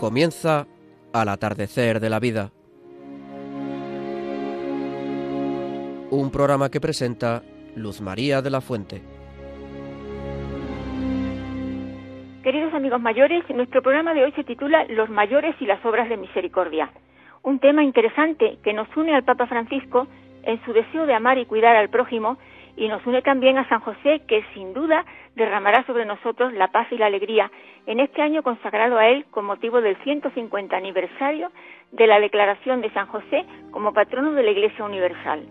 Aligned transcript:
Comienza 0.00 0.66
al 1.12 1.28
atardecer 1.28 2.00
de 2.00 2.08
la 2.08 2.20
vida. 2.20 2.52
Un 6.10 6.30
programa 6.32 6.70
que 6.70 6.80
presenta 6.80 7.42
Luz 7.76 8.00
María 8.00 8.40
de 8.40 8.48
la 8.48 8.62
Fuente. 8.62 9.02
Queridos 12.42 12.72
amigos 12.72 13.02
mayores, 13.02 13.44
nuestro 13.50 13.82
programa 13.82 14.14
de 14.14 14.24
hoy 14.24 14.32
se 14.32 14.44
titula 14.44 14.86
Los 14.88 15.10
mayores 15.10 15.54
y 15.60 15.66
las 15.66 15.84
obras 15.84 16.08
de 16.08 16.16
misericordia. 16.16 16.90
Un 17.42 17.58
tema 17.58 17.84
interesante 17.84 18.56
que 18.64 18.72
nos 18.72 18.88
une 18.96 19.14
al 19.14 19.24
Papa 19.24 19.46
Francisco 19.48 20.06
en 20.44 20.64
su 20.64 20.72
deseo 20.72 21.04
de 21.04 21.12
amar 21.12 21.36
y 21.36 21.44
cuidar 21.44 21.76
al 21.76 21.90
prójimo 21.90 22.38
y 22.76 22.88
nos 22.88 23.04
une 23.06 23.22
también 23.22 23.58
a 23.58 23.68
San 23.68 23.80
José, 23.80 24.22
que 24.26 24.44
sin 24.54 24.72
duda 24.72 25.04
derramará 25.34 25.84
sobre 25.86 26.04
nosotros 26.04 26.52
la 26.52 26.68
paz 26.68 26.86
y 26.90 26.98
la 26.98 27.06
alegría 27.06 27.50
en 27.86 28.00
este 28.00 28.22
año 28.22 28.42
consagrado 28.42 28.98
a 28.98 29.08
él 29.08 29.26
con 29.30 29.44
motivo 29.44 29.80
del 29.80 29.96
150 30.02 30.76
aniversario 30.76 31.50
de 31.92 32.06
la 32.06 32.20
declaración 32.20 32.80
de 32.80 32.90
San 32.90 33.06
José 33.06 33.44
como 33.70 33.92
patrono 33.92 34.32
de 34.32 34.42
la 34.42 34.50
Iglesia 34.50 34.84
Universal. 34.84 35.46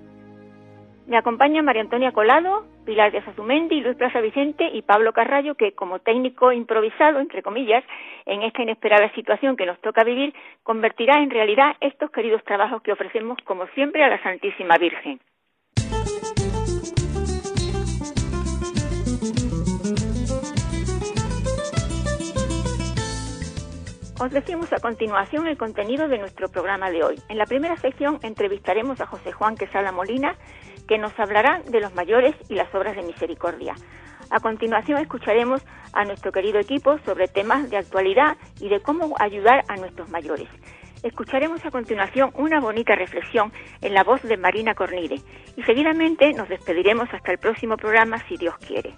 Me 1.09 1.17
acompaña 1.17 1.63
María 1.63 1.81
Antonia 1.81 2.11
Colado, 2.11 2.67
Pilar 2.85 3.11
de 3.11 3.17
Azumendi, 3.17 3.81
Luis 3.81 3.97
Plaza 3.97 4.21
Vicente 4.21 4.69
y 4.71 4.83
Pablo 4.83 5.11
Carrallo, 5.11 5.55
que 5.55 5.71
como 5.71 5.97
técnico 5.97 6.51
improvisado, 6.51 7.19
entre 7.19 7.41
comillas, 7.41 7.83
en 8.27 8.43
esta 8.43 8.61
inesperada 8.61 9.11
situación 9.15 9.57
que 9.57 9.65
nos 9.65 9.81
toca 9.81 10.03
vivir, 10.03 10.35
convertirá 10.61 11.23
en 11.23 11.31
realidad 11.31 11.75
estos 11.81 12.11
queridos 12.11 12.43
trabajos 12.43 12.83
que 12.83 12.91
ofrecemos 12.91 13.39
como 13.43 13.65
siempre 13.69 14.03
a 14.03 14.09
la 14.09 14.21
Santísima 14.21 14.77
Virgen. 14.77 15.19
Os 24.21 24.31
decimos 24.31 24.73
a 24.73 24.79
continuación 24.79 25.47
el 25.47 25.57
contenido 25.57 26.09
de 26.09 26.17
nuestro 26.17 26.49
programa 26.49 26.91
de 26.91 27.05
hoy. 27.05 27.15
En 27.29 27.37
la 27.37 27.45
primera 27.45 27.77
sección 27.77 28.19
entrevistaremos 28.21 28.99
a 28.99 29.05
José 29.05 29.31
Juan 29.31 29.55
Quesada 29.55 29.93
Molina, 29.93 30.35
que 30.89 30.97
nos 30.97 31.17
hablará 31.17 31.61
de 31.65 31.79
los 31.79 31.95
mayores 31.95 32.35
y 32.49 32.55
las 32.55 32.73
obras 32.75 32.97
de 32.97 33.03
misericordia. 33.03 33.75
A 34.29 34.41
continuación 34.41 34.99
escucharemos 34.99 35.61
a 35.93 36.03
nuestro 36.03 36.33
querido 36.33 36.59
equipo 36.59 36.97
sobre 37.05 37.29
temas 37.29 37.69
de 37.69 37.77
actualidad 37.77 38.35
y 38.59 38.67
de 38.67 38.81
cómo 38.81 39.15
ayudar 39.19 39.63
a 39.69 39.77
nuestros 39.77 40.09
mayores. 40.09 40.49
Escucharemos 41.01 41.65
a 41.65 41.71
continuación 41.71 42.31
una 42.35 42.59
bonita 42.59 42.95
reflexión 42.95 43.53
en 43.79 43.93
la 43.93 44.03
voz 44.03 44.21
de 44.21 44.35
Marina 44.35 44.75
Cornire 44.75 45.21
y 45.55 45.63
seguidamente 45.63 46.33
nos 46.33 46.49
despediremos 46.49 47.07
hasta 47.13 47.31
el 47.31 47.37
próximo 47.37 47.77
programa 47.77 48.17
si 48.27 48.35
Dios 48.35 48.57
quiere. 48.57 48.93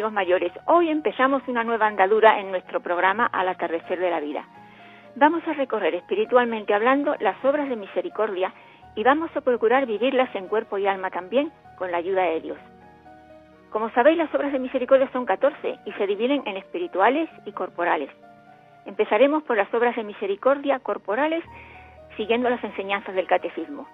Amigos 0.00 0.12
mayores, 0.14 0.52
hoy 0.64 0.88
empezamos 0.88 1.42
una 1.46 1.62
nueva 1.62 1.86
andadura 1.86 2.40
en 2.40 2.50
nuestro 2.50 2.80
programa 2.80 3.26
Al 3.26 3.48
atardecer 3.48 4.00
de 4.00 4.10
la 4.10 4.18
vida. 4.18 4.46
Vamos 5.14 5.46
a 5.46 5.52
recorrer 5.52 5.94
espiritualmente 5.94 6.72
hablando 6.72 7.16
las 7.20 7.36
obras 7.44 7.68
de 7.68 7.76
misericordia 7.76 8.50
y 8.96 9.02
vamos 9.04 9.30
a 9.36 9.42
procurar 9.42 9.84
vivirlas 9.84 10.34
en 10.34 10.48
cuerpo 10.48 10.78
y 10.78 10.86
alma 10.86 11.10
también 11.10 11.52
con 11.76 11.90
la 11.90 11.98
ayuda 11.98 12.22
de 12.22 12.40
Dios. 12.40 12.56
Como 13.68 13.90
sabéis, 13.90 14.16
las 14.16 14.34
obras 14.34 14.52
de 14.52 14.58
misericordia 14.58 15.06
son 15.12 15.26
14 15.26 15.80
y 15.84 15.92
se 15.92 16.06
dividen 16.06 16.44
en 16.46 16.56
espirituales 16.56 17.28
y 17.44 17.52
corporales. 17.52 18.08
Empezaremos 18.86 19.42
por 19.42 19.58
las 19.58 19.72
obras 19.74 19.96
de 19.96 20.04
misericordia 20.04 20.78
corporales 20.78 21.44
siguiendo 22.16 22.48
las 22.48 22.64
enseñanzas 22.64 23.14
del 23.14 23.26
catecismo. 23.26 23.86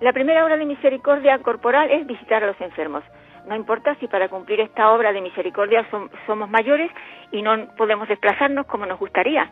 La 0.00 0.14
primera 0.14 0.42
obra 0.42 0.56
de 0.56 0.64
misericordia 0.64 1.38
corporal 1.40 1.90
es 1.90 2.06
visitar 2.06 2.42
a 2.42 2.46
los 2.46 2.60
enfermos. 2.62 3.04
No 3.46 3.54
importa 3.54 3.94
si 3.96 4.08
para 4.08 4.28
cumplir 4.28 4.60
esta 4.60 4.90
obra 4.92 5.12
de 5.12 5.20
misericordia 5.20 5.86
somos 6.26 6.48
mayores 6.48 6.90
y 7.30 7.42
no 7.42 7.68
podemos 7.76 8.08
desplazarnos 8.08 8.66
como 8.66 8.86
nos 8.86 8.98
gustaría. 8.98 9.50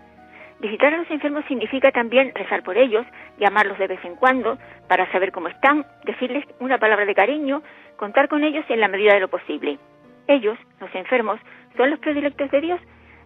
Visitar 0.60 0.94
a 0.94 0.98
los 0.98 1.10
enfermos 1.10 1.44
significa 1.46 1.90
también 1.90 2.32
rezar 2.34 2.62
por 2.62 2.78
ellos, 2.78 3.04
llamarlos 3.38 3.78
de 3.78 3.88
vez 3.88 4.04
en 4.04 4.14
cuando 4.14 4.58
para 4.88 5.10
saber 5.10 5.32
cómo 5.32 5.48
están, 5.48 5.84
decirles 6.04 6.44
una 6.60 6.78
palabra 6.78 7.04
de 7.04 7.14
cariño, 7.14 7.62
contar 7.96 8.28
con 8.28 8.44
ellos 8.44 8.64
en 8.68 8.80
la 8.80 8.88
medida 8.88 9.12
de 9.14 9.20
lo 9.20 9.28
posible. 9.28 9.78
Ellos, 10.28 10.56
los 10.80 10.94
enfermos, 10.94 11.40
son 11.76 11.90
los 11.90 11.98
predilectos 11.98 12.50
de 12.50 12.60
Dios 12.60 12.80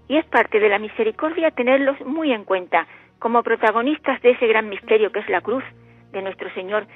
y 0.09 0.17
es 0.17 0.25
parte 0.25 0.61
de 0.61 0.69
la 0.69 0.79
misericordia 0.79 1.51
tenerlos 1.51 2.01
muy 2.01 2.33
en 2.33 2.45
cuenta 2.45 2.87
como 3.19 3.43
protagonistas 3.43 4.21
de 4.23 4.31
ese 4.31 4.47
gran 4.47 4.69
misterio 4.69 5.13
que 5.13 5.21
es 5.21 5.29
la 5.29 5.43
cruz 5.43 5.65
de 6.13 6.23
nuestro 6.23 6.49
Señor 6.55 6.87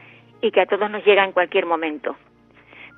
y 0.41 0.51
que 0.51 0.63
a 0.63 0.67
todos 0.67 0.91
nos 0.91 1.05
llega 1.05 1.25
en 1.25 1.33
cualquier 1.33 1.67
momento. 1.67 2.17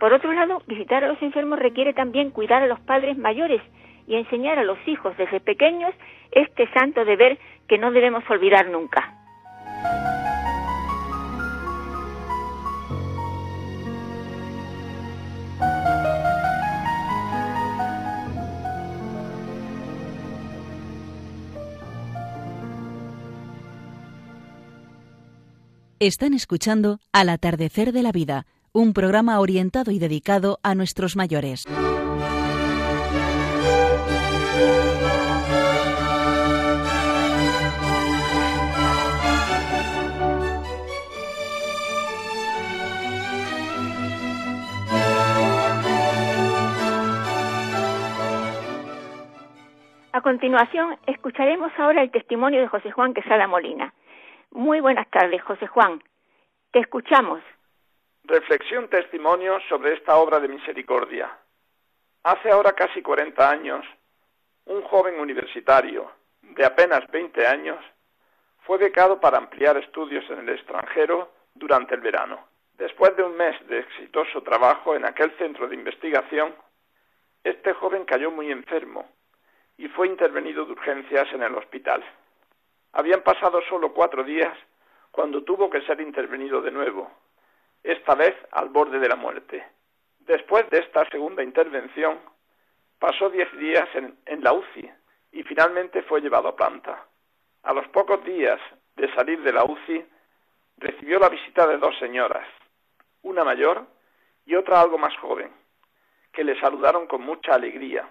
Por 0.03 0.13
otro 0.13 0.33
lado, 0.33 0.61
visitar 0.67 1.05
a 1.05 1.07
los 1.07 1.23
enfermos 1.23 1.61
requiere 1.61 1.95
también 1.95 2.31
cuidar 2.31 2.61
a 2.61 2.67
los 2.67 2.81
padres 2.81 3.17
mayores 3.17 3.63
y 4.09 4.17
enseñar 4.17 4.59
a 4.59 4.65
los 4.65 4.77
hijos 4.89 5.17
desde 5.17 5.39
pequeños 5.39 5.95
este 6.33 6.69
santo 6.73 7.05
deber 7.05 7.39
que 7.69 7.79
no 7.79 7.93
debemos 7.93 8.29
olvidar 8.29 8.69
nunca. 8.69 9.15
Están 26.01 26.35
escuchando 26.35 26.99
Al 27.13 27.29
atardecer 27.29 27.93
de 27.93 28.03
la 28.03 28.11
vida 28.11 28.47
un 28.75 28.95
programa 28.95 29.39
orientado 29.39 29.91
y 29.91 29.99
dedicado 29.99 30.59
a 30.63 30.75
nuestros 30.75 31.15
mayores. 31.15 31.67
A 50.15 50.21
continuación, 50.21 50.97
escucharemos 51.07 51.73
ahora 51.79 52.03
el 52.03 52.11
testimonio 52.11 52.61
de 52.61 52.69
José 52.69 52.91
Juan 52.91 53.13
Quesada 53.13 53.47
Molina. 53.47 53.93
Muy 54.51 54.81
buenas 54.81 55.09
tardes, 55.11 55.43
José 55.43 55.67
Juan. 55.67 56.03
Te 56.71 56.81
escuchamos. 56.81 57.41
Reflexión 58.25 58.89
testimonio 58.89 59.59
sobre 59.69 59.95
esta 59.95 60.17
obra 60.17 60.39
de 60.39 60.47
misericordia. 60.47 61.37
Hace 62.23 62.53
ahora 62.53 62.73
casi 62.73 63.03
40 63.03 63.51
años, 63.51 63.85
un 64.67 64.81
joven 64.83 65.19
universitario 65.19 66.09
de 66.41 66.65
apenas 66.65 67.05
20 67.11 67.45
años 67.47 67.85
fue 68.65 68.79
becado 68.79 69.19
para 69.19 69.39
ampliar 69.39 69.77
estudios 69.77 70.25
en 70.31 70.39
el 70.39 70.51
extranjero 70.51 71.33
durante 71.55 71.97
el 71.97 72.01
verano. 72.01 72.47
Después 72.75 73.17
de 73.17 73.25
un 73.25 73.37
mes 73.37 73.57
de 73.67 73.81
exitoso 73.81 74.41
trabajo 74.43 74.95
en 74.95 75.05
aquel 75.05 75.37
centro 75.37 75.67
de 75.67 75.75
investigación, 75.75 76.55
este 77.43 77.73
joven 77.73 78.05
cayó 78.05 78.31
muy 78.31 78.53
enfermo 78.53 79.09
y 79.77 79.89
fue 79.89 80.07
intervenido 80.07 80.65
de 80.65 80.73
urgencias 80.73 81.27
en 81.33 81.43
el 81.43 81.57
hospital. 81.57 82.05
Habían 82.93 83.23
pasado 83.23 83.61
solo 83.69 83.93
cuatro 83.93 84.23
días 84.23 84.57
cuando 85.11 85.43
tuvo 85.43 85.69
que 85.69 85.83
ser 85.83 86.01
intervenido 86.01 86.63
de 86.63 86.71
nuevo, 86.71 87.11
esta 87.82 88.14
vez 88.14 88.34
al 88.52 88.69
borde 88.69 88.99
de 88.99 89.08
la 89.08 89.17
muerte. 89.17 89.64
Después 90.20 90.69
de 90.70 90.79
esta 90.79 91.08
segunda 91.11 91.43
intervención, 91.43 92.20
pasó 92.99 93.29
diez 93.31 93.50
días 93.58 93.88
en, 93.94 94.43
la 94.43 94.52
UCI 94.52 94.90
y 95.32 95.43
finalmente 95.43 96.02
fue 96.02 96.20
llevado 96.20 96.49
a 96.49 96.56
planta. 96.56 97.06
A 97.64 97.73
los 97.73 97.88
pocos 97.88 98.25
días 98.25 98.61
de 98.96 99.12
salir 99.14 99.43
de 99.43 99.52
la 99.52 99.64
UCI, 99.64 100.05
recibió 100.76 101.19
la 101.19 101.29
visita 101.29 101.67
de 101.67 101.79
dos 101.79 101.99
señoras, 101.99 102.46
una 103.23 103.44
mayor 103.44 103.87
y 104.46 104.55
otra 104.55 104.81
algo 104.81 104.99
más 104.99 105.17
joven, 105.17 105.50
que 106.32 106.44
le 106.44 106.58
saludaron 106.61 107.06
con 107.06 107.23
mucha 107.23 107.55
alegría, 107.55 108.08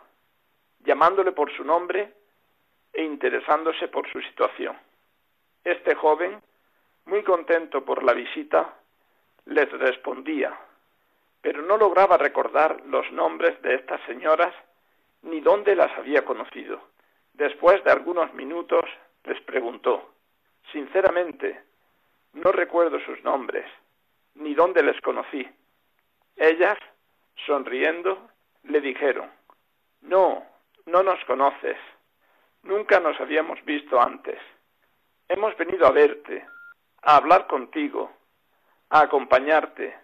llamándole 0.79 1.31
por 1.31 1.51
su 1.55 1.63
nombre 1.63 2.13
e 2.93 3.03
interesándose 3.03 3.87
por 3.87 4.09
su 4.11 4.21
situación. 4.21 4.77
Este 5.63 5.95
joven, 5.95 6.41
muy 7.05 7.23
contento 7.23 7.85
por 7.85 8.03
la 8.03 8.13
visita, 8.13 8.80
les 9.45 9.71
respondía, 9.71 10.57
pero 11.41 11.61
no 11.61 11.77
lograba 11.77 12.17
recordar 12.17 12.81
los 12.85 13.09
nombres 13.11 13.61
de 13.61 13.75
estas 13.75 14.01
señoras 14.05 14.53
ni 15.23 15.39
dónde 15.41 15.75
las 15.75 15.91
había 15.97 16.25
conocido. 16.25 16.81
Después 17.33 17.83
de 17.83 17.91
algunos 17.91 18.33
minutos 18.33 18.85
les 19.23 19.39
preguntó, 19.41 20.13
sinceramente, 20.71 21.61
no 22.33 22.51
recuerdo 22.51 22.99
sus 23.01 23.23
nombres, 23.23 23.65
ni 24.35 24.53
dónde 24.53 24.83
les 24.83 24.99
conocí. 25.01 25.47
Ellas, 26.35 26.77
sonriendo, 27.45 28.29
le 28.63 28.81
dijeron, 28.81 29.29
no, 30.01 30.45
no 30.85 31.03
nos 31.03 31.23
conoces, 31.25 31.77
Nunca 32.63 32.99
nos 32.99 33.19
habíamos 33.19 33.63
visto 33.65 33.99
antes. 33.99 34.39
Hemos 35.27 35.55
venido 35.57 35.87
a 35.87 35.91
verte, 35.91 36.45
a 37.01 37.15
hablar 37.15 37.47
contigo, 37.47 38.11
a 38.91 39.01
acompañarte, 39.01 39.97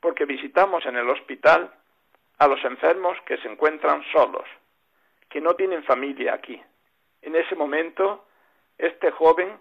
porque 0.00 0.24
visitamos 0.24 0.86
en 0.86 0.96
el 0.96 1.10
hospital 1.10 1.70
a 2.38 2.46
los 2.46 2.64
enfermos 2.64 3.18
que 3.26 3.36
se 3.38 3.48
encuentran 3.48 4.04
solos, 4.12 4.46
que 5.28 5.40
no 5.40 5.54
tienen 5.54 5.82
familia 5.82 6.34
aquí. 6.34 6.60
En 7.22 7.34
ese 7.34 7.56
momento, 7.56 8.26
este 8.78 9.10
joven, 9.10 9.58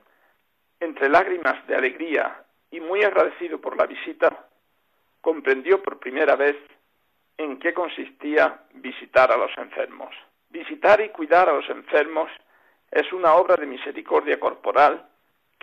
entre 0.79 1.09
lágrimas 1.09 1.65
de 1.65 1.75
alegría 1.75 2.43
y 2.69 2.79
muy 2.79 3.03
agradecido 3.03 3.59
por 3.59 3.75
la 3.75 3.87
visita, 3.87 4.47
comprendió 5.19 5.81
por 5.81 5.99
primera 5.99 6.35
vez 6.35 6.57
en 7.37 7.57
qué 7.57 7.73
consistía 7.73 8.65
visitar 8.73 9.31
a 9.31 9.37
los 9.37 9.57
enfermos. 9.57 10.13
Visitar 10.49 11.01
y 11.01 11.09
cuidar 11.09 11.49
a 11.49 11.53
los 11.53 11.67
enfermos 11.69 12.29
es 12.91 13.11
una 13.13 13.33
obra 13.33 13.55
de 13.55 13.65
misericordia 13.65 14.39
corporal 14.39 15.09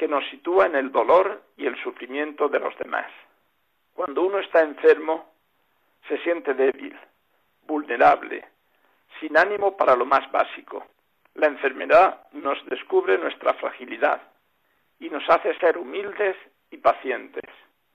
que 0.00 0.08
nos 0.08 0.26
sitúa 0.30 0.64
en 0.64 0.76
el 0.76 0.90
dolor 0.90 1.42
y 1.58 1.66
el 1.66 1.76
sufrimiento 1.82 2.48
de 2.48 2.58
los 2.58 2.74
demás. 2.78 3.12
Cuando 3.92 4.22
uno 4.22 4.38
está 4.38 4.62
enfermo, 4.62 5.30
se 6.08 6.16
siente 6.22 6.54
débil, 6.54 6.98
vulnerable, 7.66 8.48
sin 9.20 9.36
ánimo 9.36 9.76
para 9.76 9.94
lo 9.94 10.06
más 10.06 10.32
básico. 10.32 10.86
La 11.34 11.48
enfermedad 11.48 12.26
nos 12.32 12.64
descubre 12.64 13.18
nuestra 13.18 13.52
fragilidad 13.52 14.22
y 14.98 15.10
nos 15.10 15.28
hace 15.28 15.54
ser 15.58 15.76
humildes 15.76 16.34
y 16.70 16.78
pacientes. 16.78 17.50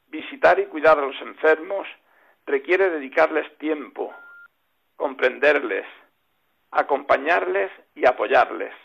Visitar 0.06 0.60
y 0.60 0.68
cuidar 0.68 1.00
a 1.00 1.08
los 1.08 1.20
enfermos 1.22 1.88
requiere 2.46 2.92
dedicarles 2.92 3.58
tiempo, 3.58 4.14
comprenderles, 4.96 5.88
acompañarles 6.70 7.72
y 7.96 8.06
apoyarles. 8.06 8.76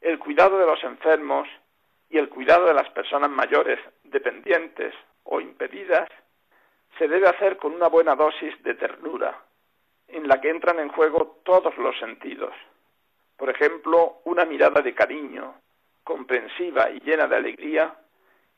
El 0.00 0.18
cuidado 0.18 0.58
de 0.58 0.64
los 0.64 0.82
enfermos 0.82 1.46
y 2.10 2.18
el 2.18 2.28
cuidado 2.28 2.66
de 2.66 2.74
las 2.74 2.88
personas 2.90 3.30
mayores, 3.30 3.78
dependientes 4.04 4.94
o 5.24 5.40
impedidas, 5.40 6.08
se 6.98 7.06
debe 7.06 7.28
hacer 7.28 7.56
con 7.58 7.74
una 7.74 7.88
buena 7.88 8.16
dosis 8.16 8.60
de 8.62 8.74
ternura, 8.74 9.42
en 10.08 10.26
la 10.26 10.40
que 10.40 10.50
entran 10.50 10.80
en 10.80 10.88
juego 10.88 11.40
todos 11.44 11.76
los 11.78 11.98
sentidos. 11.98 12.54
Por 13.36 13.50
ejemplo, 13.50 14.20
una 14.24 14.44
mirada 14.44 14.80
de 14.80 14.94
cariño, 14.94 15.54
comprensiva 16.02 16.90
y 16.90 17.00
llena 17.00 17.26
de 17.26 17.36
alegría, 17.36 17.94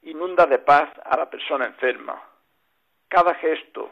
inunda 0.03 0.47
de 0.47 0.59
paz 0.59 0.89
a 1.05 1.17
la 1.17 1.29
persona 1.29 1.67
enferma. 1.67 2.23
Cada 3.09 3.35
gesto, 3.35 3.91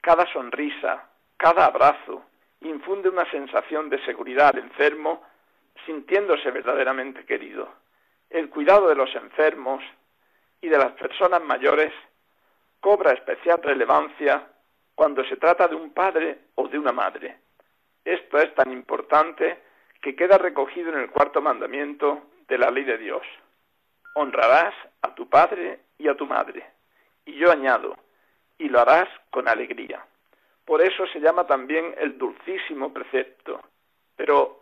cada 0.00 0.30
sonrisa, 0.32 1.08
cada 1.36 1.64
abrazo, 1.64 2.24
infunde 2.60 3.08
una 3.08 3.28
sensación 3.30 3.88
de 3.88 4.04
seguridad 4.04 4.48
al 4.48 4.58
enfermo, 4.58 5.24
sintiéndose 5.86 6.50
verdaderamente 6.50 7.24
querido. 7.24 7.68
El 8.30 8.48
cuidado 8.48 8.88
de 8.88 8.94
los 8.94 9.14
enfermos 9.14 9.82
y 10.60 10.68
de 10.68 10.78
las 10.78 10.92
personas 10.92 11.42
mayores 11.42 11.92
cobra 12.80 13.12
especial 13.12 13.60
relevancia 13.62 14.46
cuando 14.94 15.24
se 15.24 15.36
trata 15.36 15.66
de 15.68 15.74
un 15.74 15.90
padre 15.92 16.38
o 16.54 16.68
de 16.68 16.78
una 16.78 16.92
madre. 16.92 17.38
Esto 18.04 18.38
es 18.38 18.54
tan 18.54 18.72
importante 18.72 19.58
que 20.00 20.16
queda 20.16 20.38
recogido 20.38 20.92
en 20.92 21.00
el 21.00 21.10
cuarto 21.10 21.42
mandamiento 21.42 22.22
de 22.48 22.58
la 22.58 22.70
ley 22.70 22.84
de 22.84 22.98
Dios. 22.98 23.22
Honrarás 24.14 24.74
a 25.02 25.14
tu 25.14 25.28
padre 25.28 25.80
y 25.98 26.08
a 26.08 26.16
tu 26.16 26.26
madre. 26.26 26.64
Y 27.26 27.34
yo 27.34 27.50
añado, 27.50 27.96
y 28.58 28.68
lo 28.68 28.80
harás 28.80 29.08
con 29.30 29.48
alegría. 29.48 30.04
Por 30.64 30.82
eso 30.82 31.06
se 31.08 31.20
llama 31.20 31.46
también 31.46 31.94
el 31.98 32.16
dulcísimo 32.18 32.92
precepto. 32.92 33.60
Pero, 34.16 34.59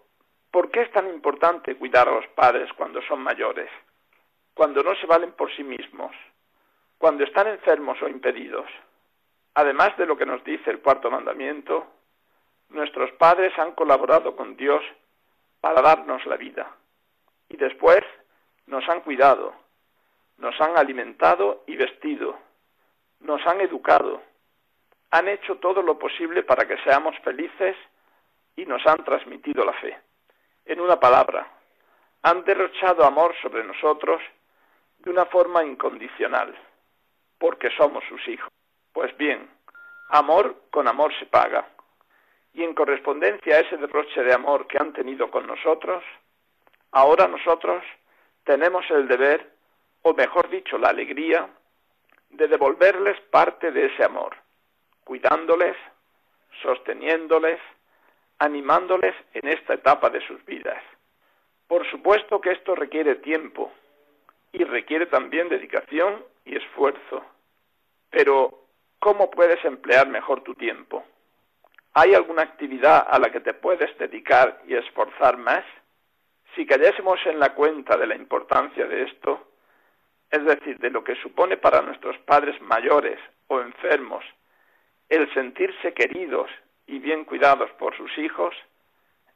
¿por 0.51 0.71
qué 0.71 0.83
es 0.83 0.93
tan 0.93 1.09
importante 1.09 1.77
cuidar 1.77 2.09
a 2.09 2.13
los 2.13 2.27
padres 2.29 2.73
cuando 2.75 3.01
son 3.03 3.21
mayores? 3.21 3.71
Cuando 4.55 4.83
no 4.83 4.95
se 4.97 5.07
valen 5.07 5.33
por 5.33 5.55
sí 5.55 5.63
mismos, 5.63 6.15
cuando 6.99 7.25
están 7.25 7.47
enfermos 7.47 8.01
o 8.03 8.09
impedidos. 8.09 8.67
Además 9.55 9.97
de 9.97 10.07
lo 10.07 10.17
que 10.17 10.27
nos 10.27 10.43
dice 10.45 10.71
el 10.71 10.81
cuarto 10.81 11.11
mandamiento, 11.11 11.87
nuestros 12.71 13.11
padres 13.13 13.57
han 13.59 13.73
colaborado 13.73 14.37
con 14.37 14.57
Dios 14.57 14.83
para 15.61 15.81
darnos 15.81 16.25
la 16.27 16.37
vida. 16.37 16.71
Y 17.49 17.57
después 17.57 18.05
nos 18.67 18.87
han 18.89 19.01
cuidado, 19.01 19.55
nos 20.37 20.61
han 20.61 20.77
alimentado 20.77 21.65
y 21.67 21.77
vestido, 21.77 22.39
nos 23.21 23.45
han 23.47 23.61
educado, 23.61 24.23
han 25.11 25.29
hecho 25.29 25.57
todo 25.57 25.83
lo 25.83 25.99
posible 25.99 26.43
para 26.43 26.67
que 26.67 26.77
seamos 26.79 27.19
felices 27.21 27.77
y 28.57 28.67
nos 28.67 28.87
han 28.87 29.03
transmitido 29.05 29.65
la 29.65 29.73
fe. 29.75 29.97
En 30.69 30.81
una 30.81 31.01
palabra, 31.01 31.49
han 32.23 32.45
derrochado 32.45 33.05
amor 33.05 33.35
sobre 33.43 33.65
nosotros 33.65 34.23
de 34.99 35.11
una 35.11 35.27
forma 35.27 35.65
incondicional, 35.65 36.55
porque 37.39 37.71
somos 37.77 38.05
sus 38.09 38.29
hijos. 38.29 38.49
Pues 38.93 39.17
bien, 39.17 39.49
amor 40.11 40.55
con 40.71 40.87
amor 40.87 41.13
se 41.19 41.27
paga. 41.27 41.67
Y 42.55 42.63
en 42.63 42.75
correspondencia 42.75 43.57
a 43.57 43.61
ese 43.61 43.77
derroche 43.79 44.23
de 44.23 44.33
amor 44.33 44.69
que 44.69 44.79
han 44.79 44.93
tenido 44.93 45.29
con 45.31 45.47
nosotros, 45.47 46.05
ahora 46.93 47.27
nosotros 47.27 47.83
tenemos 48.45 48.85
el 48.91 49.09
deber, 49.09 49.51
o 50.03 50.15
mejor 50.15 50.49
dicho, 50.49 50.79
la 50.79 50.91
alegría, 50.91 51.49
de 52.31 52.47
devolverles 52.47 53.21
parte 53.31 53.73
de 53.73 53.87
ese 53.87 54.05
amor 54.05 54.37
cuidándoles, 55.09 55.75
sosteniéndoles, 56.61 57.59
animándoles 58.39 59.15
en 59.35 59.49
esta 59.49 59.75
etapa 59.75 60.11
de 60.11 60.25
sus 60.27 60.45
vidas. 60.45 60.83
Por 61.67 61.89
supuesto 61.91 62.41
que 62.41 62.53
esto 62.53 62.75
requiere 62.75 63.17
tiempo 63.17 63.73
y 64.53 64.65
requiere 64.65 65.07
también 65.07 65.49
dedicación 65.49 66.25
y 66.45 66.57
esfuerzo. 66.57 67.25
Pero, 68.11 68.65
¿cómo 68.99 69.31
puedes 69.31 69.63
emplear 69.65 70.09
mejor 70.09 70.43
tu 70.43 70.55
tiempo? 70.55 71.05
¿Hay 71.95 72.15
alguna 72.15 72.43
actividad 72.43 73.07
a 73.11 73.19
la 73.19 73.31
que 73.31 73.41
te 73.41 73.55
puedes 73.55 73.97
dedicar 73.99 74.63
y 74.67 74.75
esforzar 74.75 75.37
más? 75.37 75.65
Si 76.55 76.65
cayésemos 76.65 77.19
en 77.27 77.39
la 77.39 77.55
cuenta 77.55 77.97
de 77.97 78.07
la 78.07 78.17
importancia 78.17 78.87
de 78.87 79.03
esto, 79.03 79.49
es 80.31 80.45
decir, 80.45 80.79
de 80.79 80.91
lo 80.91 81.05
que 81.05 81.17
supone 81.17 81.57
para 81.57 81.83
nuestros 81.83 82.17
padres 82.19 82.61
mayores 82.63 83.19
o 83.49 83.61
enfermos 83.61 84.25
el 85.09 85.33
sentirse 85.33 85.95
queridos 85.95 86.51
y 86.89 86.99
bien 86.99 87.25
cuidados 87.25 87.71
por 87.73 87.97
sus 87.97 88.17
hijos, 88.19 88.55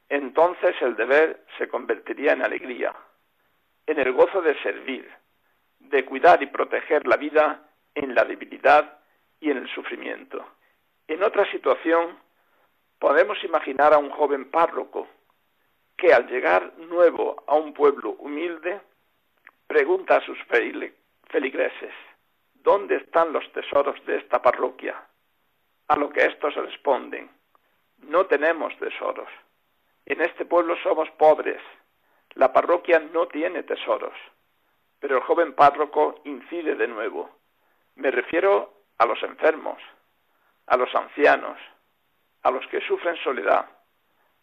entonces 0.09 0.75
el 0.81 0.97
deber 0.97 1.45
se 1.59 1.69
convertiría 1.69 2.33
en 2.33 2.43
alegría, 2.43 2.95
en 3.87 4.01
el 4.01 4.13
gozo 4.13 4.41
de 4.43 4.61
servir, 4.63 5.09
de 5.79 6.05
cuidar 6.05 6.43
y 6.43 6.47
proteger 6.47 7.07
la 7.07 7.17
vida 7.17 7.69
en 7.95 8.15
la 8.15 8.25
debilidad 8.25 8.99
y 9.39 9.51
en 9.51 9.59
el 9.59 9.69
sufrimiento. 9.69 10.45
En 11.07 11.23
otra 11.23 11.51
situación, 11.51 12.19
podemos 12.99 13.43
imaginar 13.45 13.93
a 13.93 13.99
un 13.99 14.11
joven 14.11 14.51
párroco 14.51 15.09
que 15.97 16.15
al 16.15 16.27
llegar 16.29 16.73
nuevo 16.79 17.45
a 17.47 17.55
un 17.57 17.75
pueblo 17.75 18.13
humilde, 18.19 18.81
pregunta 19.67 20.17
a 20.17 20.25
sus 20.25 20.39
feligreses, 21.29 21.93
¿dónde 22.55 22.97
están 22.97 23.33
los 23.33 23.51
tesoros 23.53 24.03
de 24.07 24.17
esta 24.19 24.41
parroquia? 24.41 25.03
A 25.89 25.97
lo 25.97 26.11
que 26.11 26.25
estos 26.25 26.55
responden, 26.55 27.29
no 28.03 28.27
tenemos 28.27 28.77
tesoros. 28.79 29.29
En 30.07 30.21
este 30.21 30.45
pueblo 30.45 30.77
somos 30.83 31.11
pobres. 31.13 31.61
La 32.35 32.53
parroquia 32.53 32.99
no 32.99 33.27
tiene 33.29 33.63
tesoros. 33.63 34.15
Pero 35.01 35.17
el 35.17 35.23
joven 35.23 35.55
párroco 35.55 36.21
incide 36.25 36.75
de 36.75 36.89
nuevo. 36.89 37.31
Me 37.97 38.11
refiero 38.11 38.73
a 38.99 39.07
los 39.07 39.23
enfermos, 39.23 39.79
a 40.67 40.77
los 40.77 40.95
ancianos, 40.95 41.59
a 42.43 42.51
los 42.51 42.67
que 42.69 42.81
sufren 42.81 43.17
soledad, 43.17 43.67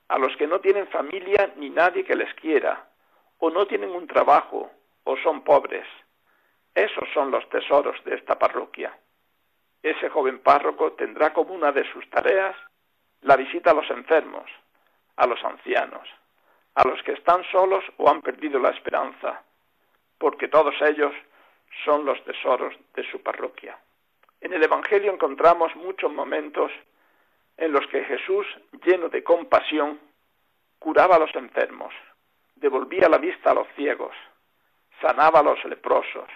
a 0.07 0.17
los 0.17 0.35
que 0.37 0.47
no 0.47 0.59
tienen 0.59 0.87
familia 0.87 1.53
ni 1.55 1.69
nadie 1.69 2.03
que 2.03 2.15
les 2.15 2.33
quiera, 2.35 2.89
o 3.37 3.49
no 3.49 3.65
tienen 3.67 3.91
un 3.91 4.07
trabajo, 4.07 4.71
o 5.03 5.17
son 5.17 5.43
pobres. 5.43 5.87
Esos 6.73 7.07
son 7.13 7.31
los 7.31 7.47
tesoros 7.49 8.03
de 8.03 8.15
esta 8.15 8.37
parroquia. 8.37 8.97
Ese 9.81 10.09
joven 10.09 10.39
párroco 10.39 10.93
tendrá 10.93 11.33
como 11.33 11.53
una 11.53 11.71
de 11.71 11.89
sus 11.91 12.09
tareas 12.09 12.55
la 13.21 13.35
visita 13.35 13.71
a 13.71 13.73
los 13.73 13.89
enfermos, 13.89 14.49
a 15.15 15.27
los 15.27 15.43
ancianos, 15.43 16.07
a 16.75 16.88
los 16.88 17.01
que 17.03 17.13
están 17.13 17.43
solos 17.51 17.83
o 17.97 18.09
han 18.09 18.21
perdido 18.21 18.59
la 18.59 18.69
esperanza, 18.69 19.43
porque 20.17 20.47
todos 20.47 20.75
ellos 20.81 21.13
son 21.83 22.05
los 22.05 22.23
tesoros 22.23 22.73
de 22.95 23.03
su 23.11 23.21
parroquia. 23.21 23.77
En 24.41 24.53
el 24.53 24.63
Evangelio 24.63 25.11
encontramos 25.11 25.75
muchos 25.75 26.11
momentos 26.11 26.71
en 27.57 27.73
los 27.73 27.85
que 27.88 28.03
Jesús, 28.05 28.47
lleno 28.85 29.09
de 29.09 29.23
compasión, 29.23 29.99
curaba 30.79 31.17
a 31.17 31.19
los 31.19 31.35
enfermos, 31.35 31.93
devolvía 32.55 33.09
la 33.09 33.17
vista 33.17 33.51
a 33.51 33.53
los 33.53 33.67
ciegos, 33.75 34.15
sanaba 35.01 35.39
a 35.39 35.43
los 35.43 35.63
leprosos, 35.65 36.29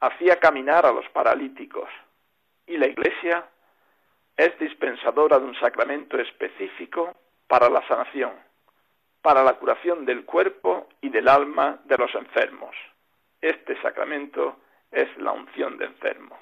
hacía 0.00 0.38
caminar 0.38 0.86
a 0.86 0.92
los 0.92 1.08
paralíticos, 1.08 1.88
y 2.66 2.76
la 2.76 2.86
Iglesia 2.86 3.44
es 4.36 4.58
dispensadora 4.58 5.38
de 5.38 5.44
un 5.44 5.54
sacramento 5.56 6.18
específico 6.18 7.14
para 7.46 7.68
la 7.68 7.86
sanación, 7.86 8.32
para 9.20 9.42
la 9.44 9.54
curación 9.54 10.04
del 10.04 10.24
cuerpo 10.24 10.88
y 11.00 11.10
del 11.10 11.28
alma 11.28 11.80
de 11.84 11.98
los 11.98 12.14
enfermos. 12.14 12.74
Este 13.40 13.80
sacramento 13.82 14.56
es 14.90 15.08
la 15.18 15.32
unción 15.32 15.76
de 15.78 15.86
enfermos. 15.86 16.38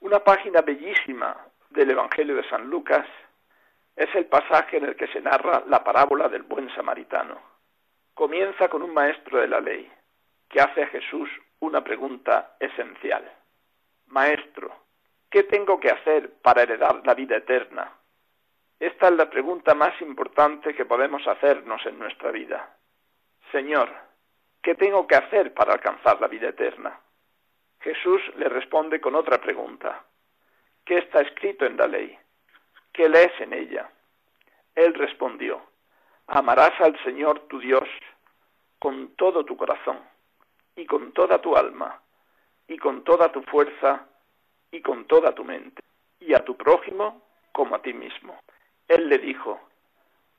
Una 0.00 0.20
página 0.20 0.60
bellísima 0.60 1.36
del 1.70 1.90
Evangelio 1.90 2.36
de 2.36 2.48
San 2.48 2.68
Lucas 2.68 3.06
es 3.96 4.14
el 4.14 4.26
pasaje 4.26 4.78
en 4.78 4.84
el 4.84 4.96
que 4.96 5.06
se 5.08 5.20
narra 5.20 5.62
la 5.66 5.84
parábola 5.84 6.28
del 6.28 6.42
buen 6.42 6.68
samaritano. 6.74 7.40
Comienza 8.14 8.68
con 8.68 8.82
un 8.82 8.92
maestro 8.92 9.40
de 9.40 9.48
la 9.48 9.60
ley 9.60 9.90
que 10.48 10.60
hace 10.60 10.82
a 10.82 10.88
Jesús 10.88 11.28
una 11.60 11.82
pregunta 11.82 12.56
esencial. 12.60 13.30
Maestro, 14.08 14.81
¿Qué 15.32 15.44
tengo 15.44 15.80
que 15.80 15.88
hacer 15.88 16.30
para 16.42 16.62
heredar 16.62 17.00
la 17.06 17.14
vida 17.14 17.38
eterna? 17.38 17.90
Esta 18.78 19.08
es 19.08 19.14
la 19.14 19.30
pregunta 19.30 19.72
más 19.72 19.98
importante 20.02 20.74
que 20.74 20.84
podemos 20.84 21.26
hacernos 21.26 21.80
en 21.86 21.98
nuestra 21.98 22.30
vida. 22.30 22.76
Señor, 23.50 23.88
¿qué 24.62 24.74
tengo 24.74 25.06
que 25.06 25.16
hacer 25.16 25.54
para 25.54 25.72
alcanzar 25.72 26.20
la 26.20 26.28
vida 26.28 26.50
eterna? 26.50 27.00
Jesús 27.80 28.20
le 28.36 28.50
responde 28.50 29.00
con 29.00 29.14
otra 29.14 29.40
pregunta. 29.40 30.04
¿Qué 30.84 30.98
está 30.98 31.22
escrito 31.22 31.64
en 31.64 31.78
la 31.78 31.86
ley? 31.86 32.14
¿Qué 32.92 33.08
lees 33.08 33.32
en 33.40 33.54
ella? 33.54 33.90
Él 34.74 34.92
respondió, 34.92 35.62
amarás 36.26 36.78
al 36.78 37.02
Señor 37.04 37.48
tu 37.48 37.58
Dios 37.58 37.88
con 38.78 39.16
todo 39.16 39.46
tu 39.46 39.56
corazón 39.56 39.98
y 40.76 40.84
con 40.84 41.12
toda 41.12 41.40
tu 41.40 41.56
alma 41.56 42.02
y 42.68 42.76
con 42.76 43.02
toda 43.02 43.32
tu 43.32 43.42
fuerza 43.44 44.08
y 44.72 44.80
con 44.80 45.04
toda 45.04 45.32
tu 45.34 45.44
mente, 45.44 45.82
y 46.18 46.34
a 46.34 46.44
tu 46.44 46.56
prójimo 46.56 47.22
como 47.52 47.76
a 47.76 47.82
ti 47.82 47.92
mismo. 47.92 48.40
Él 48.88 49.08
le 49.08 49.18
dijo, 49.18 49.60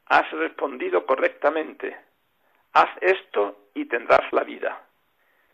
has 0.07 0.29
respondido 0.31 1.05
correctamente, 1.05 1.95
haz 2.73 2.89
esto 2.99 3.69
y 3.75 3.85
tendrás 3.85 4.31
la 4.33 4.43
vida. 4.43 4.81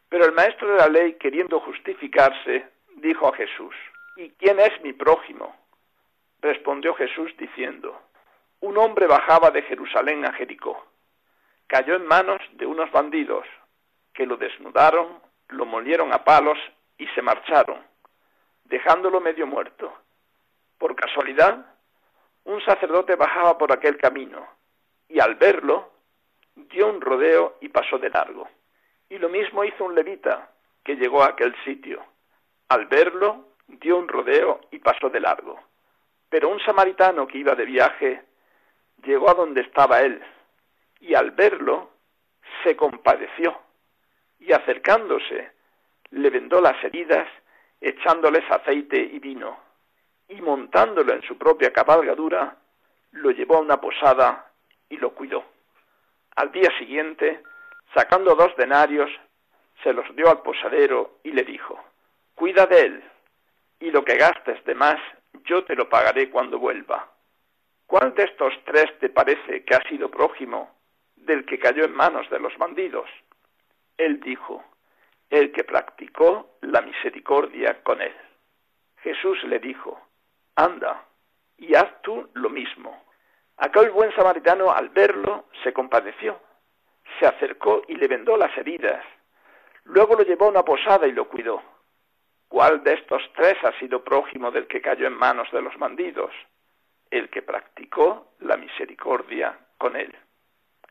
Pero 0.07 0.25
el 0.25 0.31
maestro 0.31 0.71
de 0.71 0.77
la 0.77 0.88
ley, 0.88 1.13
queriendo 1.15 1.59
justificarse, 1.59 2.67
dijo 2.95 3.27
a 3.27 3.36
Jesús, 3.36 3.75
¿y 4.15 4.29
quién 4.31 4.59
es 4.59 4.81
mi 4.81 4.93
prójimo? 4.93 5.55
Respondió 6.41 6.95
Jesús 6.95 7.36
diciendo, 7.38 8.01
un 8.62 8.77
hombre 8.77 9.07
bajaba 9.07 9.51
de 9.51 9.62
Jerusalén 9.63 10.25
a 10.25 10.33
Jericó, 10.33 10.86
cayó 11.67 11.95
en 11.95 12.07
manos 12.07 12.41
de 12.53 12.65
unos 12.65 12.89
bandidos, 12.91 13.45
que 14.13 14.25
lo 14.25 14.38
desnudaron, 14.38 15.19
lo 15.50 15.65
molieron 15.65 16.13
a 16.13 16.24
palos 16.24 16.57
y 16.98 17.07
se 17.07 17.21
marcharon 17.21 17.88
dejándolo 18.69 19.19
medio 19.19 19.47
muerto. 19.47 19.91
Por 20.77 20.95
casualidad, 20.95 21.65
un 22.45 22.61
sacerdote 22.61 23.15
bajaba 23.15 23.57
por 23.57 23.71
aquel 23.71 23.97
camino 23.97 24.47
y 25.09 25.19
al 25.19 25.35
verlo 25.35 25.91
dio 26.55 26.88
un 26.88 27.01
rodeo 27.01 27.57
y 27.61 27.69
pasó 27.69 27.97
de 27.97 28.09
largo. 28.09 28.47
Y 29.09 29.17
lo 29.17 29.27
mismo 29.27 29.63
hizo 29.63 29.83
un 29.83 29.95
levita 29.95 30.51
que 30.83 30.95
llegó 30.95 31.23
a 31.23 31.29
aquel 31.29 31.55
sitio. 31.63 32.03
Al 32.69 32.85
verlo 32.85 33.55
dio 33.67 33.97
un 33.97 34.07
rodeo 34.07 34.61
y 34.71 34.79
pasó 34.79 35.09
de 35.09 35.19
largo. 35.19 35.59
Pero 36.29 36.49
un 36.49 36.59
samaritano 36.59 37.27
que 37.27 37.39
iba 37.39 37.55
de 37.55 37.65
viaje 37.65 38.23
llegó 39.03 39.31
a 39.31 39.33
donde 39.33 39.61
estaba 39.61 40.01
él 40.01 40.21
y 40.99 41.15
al 41.15 41.31
verlo 41.31 41.89
se 42.63 42.75
compadeció 42.75 43.59
y 44.39 44.53
acercándose 44.53 45.51
le 46.11 46.29
vendó 46.29 46.61
las 46.61 46.83
heridas 46.83 47.27
echándoles 47.81 48.50
aceite 48.50 48.98
y 48.98 49.19
vino, 49.19 49.57
y 50.27 50.41
montándolo 50.41 51.13
en 51.13 51.21
su 51.24 51.38
propia 51.38 51.71
cabalgadura, 51.71 52.57
lo 53.12 53.31
llevó 53.31 53.57
a 53.57 53.62
una 53.62 53.81
posada 53.81 54.51
y 54.89 54.98
lo 54.98 55.13
cuidó. 55.13 55.43
Al 56.36 56.51
día 56.51 56.69
siguiente, 56.77 57.41
sacando 57.93 58.36
dos 58.36 58.55
denarios, 58.55 59.09
se 59.83 59.93
los 59.93 60.15
dio 60.15 60.29
al 60.29 60.41
posadero 60.41 61.19
y 61.24 61.31
le 61.31 61.43
dijo, 61.43 61.79
Cuida 62.36 62.65
de 62.65 62.81
él, 62.81 63.03
y 63.79 63.91
lo 63.91 64.03
que 64.03 64.17
gastes 64.17 64.63
de 64.65 64.75
más, 64.75 65.00
yo 65.45 65.63
te 65.63 65.75
lo 65.75 65.89
pagaré 65.89 66.29
cuando 66.29 66.59
vuelva. 66.59 67.09
¿Cuál 67.86 68.13
de 68.13 68.24
estos 68.24 68.53
tres 68.65 68.86
te 69.00 69.09
parece 69.09 69.63
que 69.63 69.75
ha 69.75 69.81
sido 69.89 70.12
prójimo 70.12 70.75
del 71.15 71.45
que 71.45 71.59
cayó 71.59 71.86
en 71.86 71.93
manos 71.93 72.29
de 72.29 72.39
los 72.39 72.55
bandidos? 72.57 73.09
Él 73.98 74.19
dijo, 74.19 74.63
el 75.29 75.51
que 75.51 75.63
practicó 75.63 76.57
la 76.62 76.81
misericordia 76.81 77.83
con 77.83 78.01
él. 78.01 78.13
Jesús 79.03 79.43
le 79.43 79.59
dijo, 79.59 80.00
anda 80.55 81.05
y 81.57 81.75
haz 81.75 82.01
tú 82.01 82.29
lo 82.33 82.50
mismo. 82.50 83.03
Aquel 83.57 83.91
buen 83.91 84.13
samaritano 84.15 84.71
al 84.71 84.89
verlo 84.89 85.45
se 85.63 85.74
compadeció, 85.74 86.39
se 87.19 87.27
acercó 87.27 87.83
y 87.88 87.95
le 87.95 88.07
vendó 88.07 88.38
las 88.38 88.55
heridas. 88.57 89.03
Luego 89.86 90.15
lo 90.15 90.24
llevó 90.24 90.45
a 90.45 90.50
una 90.50 90.63
posada 90.63 91.07
y 91.07 91.12
lo 91.12 91.27
cuidó. 91.27 91.62
¿Cuál 92.48 92.83
de 92.83 92.93
estos 92.93 93.21
tres 93.36 93.57
ha 93.63 93.77
sido 93.79 94.03
prójimo 94.03 94.50
del 94.51 94.67
que 94.67 94.81
cayó 94.81 95.07
en 95.07 95.13
manos 95.13 95.51
de 95.51 95.62
los 95.62 95.77
bandidos? 95.77 96.31
El 97.12 97.29
que 97.29 97.41
practicó 97.41 98.33
la 98.39 98.57
misericordia 98.57 99.57
con 99.77 99.95
él. 99.95 100.15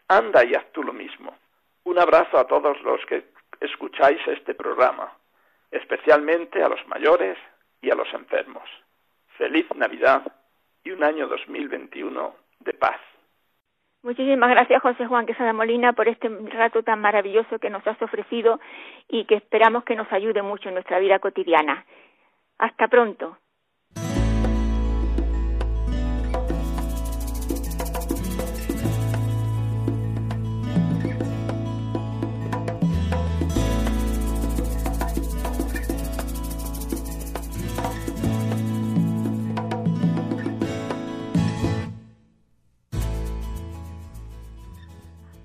Anda 0.09 0.45
y 0.45 0.55
haz 0.55 0.71
tú 0.73 0.83
lo 0.83 0.93
mismo. 0.93 1.37
Un 1.85 1.99
abrazo 1.99 2.39
a 2.39 2.47
todos 2.47 2.81
los 2.83 3.05
que 3.07 3.25
escucháis 3.61 4.21
este 4.27 4.55
programa, 4.55 5.13
especialmente 5.71 6.63
a 6.63 6.69
los 6.69 6.87
mayores 6.87 7.37
y 7.81 7.91
a 7.91 7.95
los 7.95 8.13
enfermos. 8.15 8.69
Feliz 9.37 9.67
Navidad 9.75 10.23
y 10.85 10.91
un 10.91 11.05
año 11.05 11.29
2021 11.29 12.35
de 12.61 12.75
paz. 12.75 13.01
Muchísimas 14.03 14.51
gracias, 14.51 14.81
José 14.81 15.07
Juan 15.07 15.27
Quesada 15.27 15.53
Molina, 15.53 15.93
por 15.93 16.09
este 16.09 16.29
rato 16.29 16.83
tan 16.83 17.01
maravilloso 17.01 17.59
que 17.59 17.69
nos 17.69 17.87
has 17.87 18.01
ofrecido 18.01 18.61
y 19.09 19.25
que 19.25 19.35
esperamos 19.35 19.85
que 19.85 19.97
nos 19.97 20.11
ayude 20.13 20.41
mucho 20.43 20.69
en 20.69 20.75
nuestra 20.75 20.99
vida 21.01 21.19
cotidiana. 21.19 21.85
Hasta 22.59 22.89
pronto. 22.89 23.39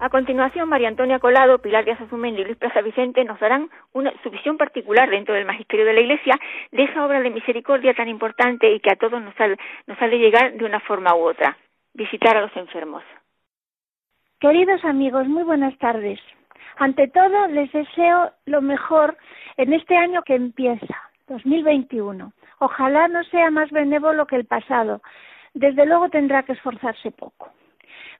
A 0.03 0.09
continuación, 0.09 0.67
María 0.67 0.89
Antonia 0.89 1.17
Colado, 1.17 1.59
Pilar 1.59 1.85
Díaz 1.85 2.01
Azumendi 2.01 2.41
y 2.41 2.43
Luis 2.43 2.57
Plaza 2.57 2.81
Vicente 2.81 3.23
nos 3.23 3.39
darán 3.39 3.69
una, 3.93 4.11
su 4.21 4.29
visión 4.29 4.57
particular 4.57 5.09
dentro 5.09 5.33
del 5.33 5.45
magisterio 5.45 5.85
de 5.85 5.93
la 5.93 6.01
Iglesia 6.01 6.37
de 6.73 6.83
esa 6.83 7.05
obra 7.05 7.21
de 7.21 7.29
misericordia 7.29 7.93
tan 7.93 8.09
importante 8.09 8.69
y 8.69 8.81
que 8.81 8.91
a 8.91 8.97
todos 8.97 9.21
nos, 9.21 9.33
sale, 9.35 9.55
nos 9.87 9.97
sale 9.97 10.19
llegar 10.19 10.55
de 10.55 10.65
una 10.65 10.81
forma 10.81 11.15
u 11.15 11.21
otra, 11.21 11.57
visitar 11.93 12.35
a 12.35 12.41
los 12.41 12.53
enfermos. 12.57 13.01
Queridos 14.41 14.83
amigos, 14.83 15.25
muy 15.29 15.43
buenas 15.43 15.77
tardes. 15.77 16.19
Ante 16.75 17.07
todo, 17.07 17.47
les 17.47 17.71
deseo 17.71 18.29
lo 18.45 18.61
mejor 18.61 19.15
en 19.55 19.71
este 19.71 19.95
año 19.95 20.21
que 20.23 20.35
empieza, 20.35 21.01
2021. 21.29 22.33
Ojalá 22.59 23.07
no 23.07 23.23
sea 23.23 23.49
más 23.51 23.71
benévolo 23.71 24.27
que 24.27 24.35
el 24.35 24.43
pasado. 24.43 25.01
Desde 25.53 25.85
luego 25.85 26.09
tendrá 26.09 26.43
que 26.43 26.51
esforzarse 26.51 27.11
poco. 27.11 27.53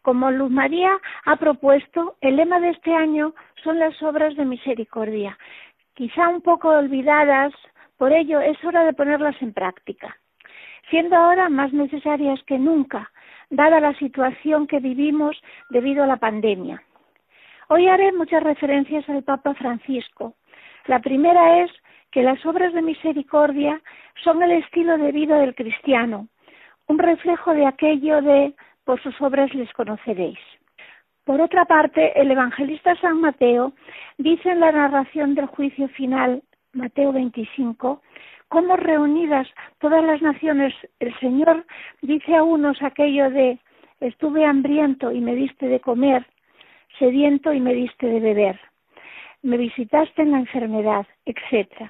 Como 0.03 0.31
Luz 0.31 0.51
María 0.51 0.99
ha 1.23 1.37
propuesto, 1.37 2.17
el 2.19 2.35
lema 2.35 2.59
de 2.59 2.71
este 2.71 2.93
año 2.93 3.33
son 3.63 3.79
las 3.79 4.03
obras 4.03 4.35
de 4.35 4.43
misericordia, 4.43 5.37
quizá 5.93 6.27
un 6.27 6.41
poco 6.41 6.67
olvidadas, 6.67 7.53
por 7.97 8.11
ello 8.11 8.41
es 8.41 8.61
hora 8.65 8.83
de 8.83 8.91
ponerlas 8.91 9.41
en 9.41 9.53
práctica, 9.53 10.17
siendo 10.89 11.15
ahora 11.15 11.47
más 11.47 11.71
necesarias 11.71 12.43
que 12.43 12.59
nunca, 12.59 13.11
dada 13.49 13.79
la 13.79 13.93
situación 13.93 14.67
que 14.67 14.81
vivimos 14.81 15.41
debido 15.69 16.03
a 16.03 16.07
la 16.07 16.17
pandemia. 16.17 16.83
Hoy 17.69 17.87
haré 17.87 18.11
muchas 18.11 18.43
referencias 18.43 19.07
al 19.07 19.23
Papa 19.23 19.53
Francisco. 19.53 20.35
La 20.85 20.99
primera 20.99 21.63
es 21.63 21.71
que 22.11 22.23
las 22.23 22.45
obras 22.45 22.73
de 22.73 22.81
misericordia 22.81 23.81
son 24.21 24.43
el 24.43 24.51
estilo 24.51 24.97
de 24.97 25.13
vida 25.13 25.37
del 25.37 25.55
cristiano, 25.55 26.27
un 26.87 26.99
reflejo 26.99 27.53
de 27.53 27.65
aquello 27.65 28.21
de 28.21 28.53
por 28.85 29.01
sus 29.01 29.19
obras 29.21 29.53
les 29.53 29.71
conoceréis. 29.73 30.39
Por 31.25 31.39
otra 31.39 31.65
parte, 31.65 32.19
el 32.19 32.31
evangelista 32.31 32.95
San 32.97 33.21
Mateo 33.21 33.73
dice 34.17 34.49
en 34.49 34.59
la 34.59 34.71
narración 34.71 35.35
del 35.35 35.45
juicio 35.45 35.87
final, 35.89 36.43
Mateo 36.73 37.13
25, 37.13 38.01
cómo 38.49 38.75
reunidas 38.75 39.47
todas 39.79 40.03
las 40.03 40.21
naciones, 40.21 40.73
el 40.99 41.17
Señor 41.19 41.65
dice 42.01 42.35
a 42.35 42.43
unos 42.43 42.81
aquello 42.81 43.29
de 43.29 43.57
estuve 44.01 44.45
hambriento 44.45 45.11
y 45.11 45.21
me 45.21 45.33
diste 45.33 45.67
de 45.67 45.79
comer, 45.79 46.25
sediento 46.99 47.53
y 47.53 47.61
me 47.61 47.73
diste 47.73 48.07
de 48.07 48.19
beber, 48.19 48.59
me 49.43 49.57
visitaste 49.57 50.23
en 50.23 50.31
la 50.31 50.39
enfermedad, 50.39 51.07
etc. 51.25 51.89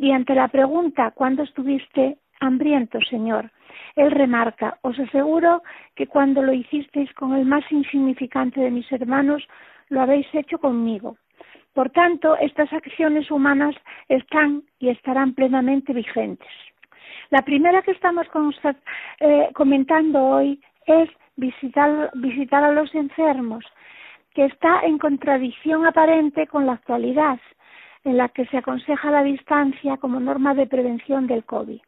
Y 0.00 0.12
ante 0.12 0.34
la 0.34 0.48
pregunta, 0.48 1.10
¿cuándo 1.12 1.42
estuviste 1.42 2.18
hambriento, 2.40 3.00
Señor? 3.08 3.50
Él 3.96 4.10
remarca, 4.10 4.78
os 4.82 4.98
aseguro 4.98 5.62
que 5.94 6.06
cuando 6.06 6.42
lo 6.42 6.52
hicisteis 6.52 7.12
con 7.14 7.34
el 7.34 7.44
más 7.44 7.64
insignificante 7.70 8.60
de 8.60 8.70
mis 8.70 8.90
hermanos, 8.92 9.46
lo 9.88 10.00
habéis 10.00 10.26
hecho 10.34 10.58
conmigo. 10.58 11.16
Por 11.74 11.90
tanto, 11.90 12.36
estas 12.36 12.72
acciones 12.72 13.30
humanas 13.30 13.74
están 14.08 14.62
y 14.78 14.90
estarán 14.90 15.34
plenamente 15.34 15.92
vigentes. 15.92 16.48
La 17.30 17.42
primera 17.42 17.82
que 17.82 17.92
estamos 17.92 18.26
eh, 19.20 19.48
comentando 19.54 20.22
hoy 20.22 20.60
es 20.86 21.08
visitar, 21.36 22.10
visitar 22.14 22.62
a 22.62 22.72
los 22.72 22.94
enfermos, 22.94 23.64
que 24.34 24.44
está 24.46 24.80
en 24.82 24.98
contradicción 24.98 25.86
aparente 25.86 26.46
con 26.46 26.66
la 26.66 26.74
actualidad, 26.74 27.38
en 28.04 28.16
la 28.16 28.28
que 28.28 28.46
se 28.46 28.58
aconseja 28.58 29.10
la 29.10 29.22
distancia 29.22 29.96
como 29.96 30.20
norma 30.20 30.54
de 30.54 30.66
prevención 30.66 31.26
del 31.26 31.44
COVID. 31.44 31.80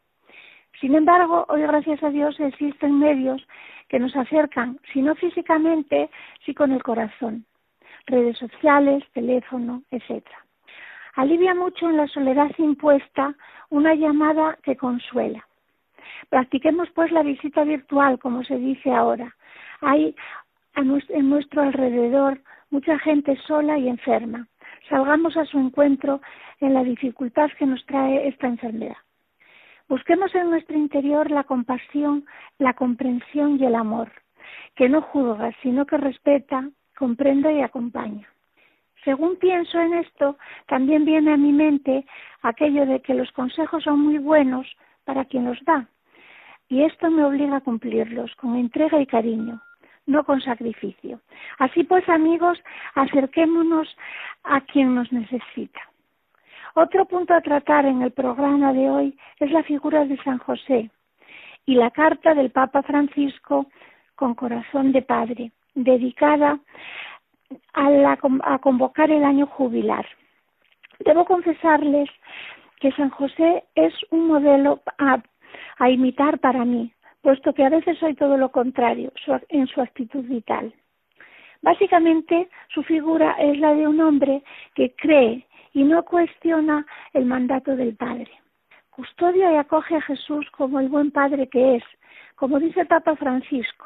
Sin 0.80 0.94
embargo, 0.94 1.46
hoy 1.48 1.62
gracias 1.62 2.02
a 2.02 2.10
Dios 2.10 2.38
existen 2.40 2.98
medios 2.98 3.46
que 3.88 3.98
nos 3.98 4.14
acercan, 4.16 4.78
si 4.92 5.02
no 5.02 5.14
físicamente, 5.14 6.10
sí 6.44 6.54
con 6.54 6.72
el 6.72 6.82
corazón. 6.82 7.44
Redes 8.06 8.37
sociales, 8.38 9.04
teléfono, 9.12 9.82
etc. 9.90 10.26
Alivia 11.14 11.54
mucho 11.54 11.88
en 11.88 11.96
la 11.96 12.08
soledad 12.08 12.50
impuesta 12.58 13.34
una 13.70 13.94
llamada 13.94 14.58
que 14.62 14.76
consuela. 14.76 15.46
Practiquemos 16.28 16.90
pues 16.90 17.12
la 17.12 17.22
visita 17.22 17.64
virtual, 17.64 18.18
como 18.18 18.42
se 18.44 18.56
dice 18.56 18.92
ahora. 18.92 19.34
Hay 19.80 20.14
en 20.74 21.30
nuestro 21.30 21.62
alrededor 21.62 22.40
mucha 22.70 22.98
gente 22.98 23.37
sola 23.46 23.78
y 23.78 23.88
enferma. 23.88 24.48
Salgamos 24.88 25.37
a 25.37 25.44
su 25.44 25.58
encuentro 25.58 26.20
en 26.60 26.74
la 26.74 26.82
dificultad 26.82 27.50
que 27.58 27.66
nos 27.66 27.84
trae 27.87 28.28
esta 28.28 28.48
enfermedad. 28.48 28.96
Busquemos 29.88 30.34
en 30.34 30.50
nuestro 30.50 30.76
interior 30.76 31.30
la 31.30 31.44
compasión, 31.44 32.24
la 32.58 32.72
comprensión 32.74 33.60
y 33.60 33.66
el 33.66 33.74
amor, 33.74 34.10
que 34.74 34.88
no 34.88 35.02
juzga, 35.02 35.52
sino 35.62 35.84
que 35.84 35.98
respeta, 35.98 36.68
comprende 36.96 37.52
y 37.52 37.60
acompaña. 37.60 38.26
Según 39.04 39.36
pienso 39.36 39.78
en 39.78 39.94
esto, 39.94 40.38
también 40.66 41.04
viene 41.04 41.34
a 41.34 41.36
mi 41.36 41.52
mente 41.52 42.06
aquello 42.40 42.86
de 42.86 43.00
que 43.02 43.12
los 43.12 43.30
consejos 43.32 43.84
son 43.84 44.00
muy 44.00 44.16
buenos 44.16 44.66
para 45.04 45.26
quien 45.26 45.44
los 45.44 45.62
da. 45.64 45.86
Y 46.68 46.82
esto 46.82 47.10
me 47.10 47.24
obliga 47.24 47.56
a 47.56 47.60
cumplirlos 47.60 48.34
con 48.36 48.56
entrega 48.56 48.98
y 48.98 49.06
cariño, 49.06 49.60
no 50.06 50.24
con 50.24 50.40
sacrificio. 50.40 51.20
Así 51.58 51.84
pues, 51.84 52.08
amigos, 52.08 52.58
acerquémonos 52.94 53.94
a 54.44 54.62
quien 54.62 54.94
nos 54.94 55.12
necesita. 55.12 55.80
Otro 56.76 57.04
punto 57.04 57.34
a 57.34 57.40
tratar 57.40 57.87
en 57.87 58.02
el 58.02 58.10
programa 58.10 58.72
de 58.72 58.90
hoy 58.90 59.16
es 59.38 59.50
la 59.52 59.62
figura 59.62 60.04
de 60.04 60.16
San 60.24 60.38
José 60.38 60.90
y 61.66 61.76
la 61.76 61.92
carta 61.92 62.34
del 62.34 62.50
Papa 62.50 62.82
Francisco 62.82 63.66
con 64.16 64.34
corazón 64.34 64.90
de 64.90 65.02
padre, 65.02 65.52
dedicada 65.74 66.58
a, 67.74 68.58
convocar 68.60 69.10
el 69.12 69.22
año 69.22 69.46
jubilar. 69.46 70.04
Debo 70.98 71.24
confesarles 71.24 72.10
que 72.80 72.90
San 72.92 73.10
José 73.10 73.64
es 73.76 73.94
un 74.10 74.26
modelo 74.26 74.82
a 74.98 75.90
imitar 75.90 76.40
para 76.40 76.64
mí, 76.64 76.92
puesto 77.22 77.52
que 77.52 77.64
a 77.64 77.70
veces 77.70 77.98
soy 77.98 78.14
todo 78.14 78.37
lo 78.37 78.50
contrario 78.50 79.12
en 79.48 79.68
su 79.68 79.80
actitud 79.80 80.24
vital. 80.24 80.74
Básicamente, 81.62 82.48
su 82.68 82.82
figura 82.82 83.37
es 83.38 83.58
la 83.58 83.74
de 83.74 83.87
un 83.87 84.00
hombre 84.00 84.42
que 84.74 84.92
cree 84.96 85.46
y 85.74 85.82
no 85.82 86.04
cuestiona 86.04 86.87
el 87.12 87.26
mandato 87.26 87.76
del 87.76 87.96
Padre. 87.96 88.30
Custodia 88.90 89.52
y 89.52 89.56
acoge 89.56 89.96
a 89.96 90.00
Jesús 90.00 90.48
como 90.52 90.80
el 90.80 90.88
buen 90.88 91.10
Padre 91.10 91.48
que 91.48 91.76
es, 91.76 91.84
como 92.37 92.60
dice 92.60 92.82
el 92.82 92.87
Papa 92.87 93.16
Francisco. 93.16 93.84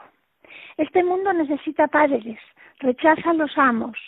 Este 0.76 1.02
mundo 1.02 1.32
necesita 1.32 1.88
padres, 1.88 2.38
rechaza 2.78 3.30
a 3.30 3.34
los 3.34 3.56
amos, 3.56 3.98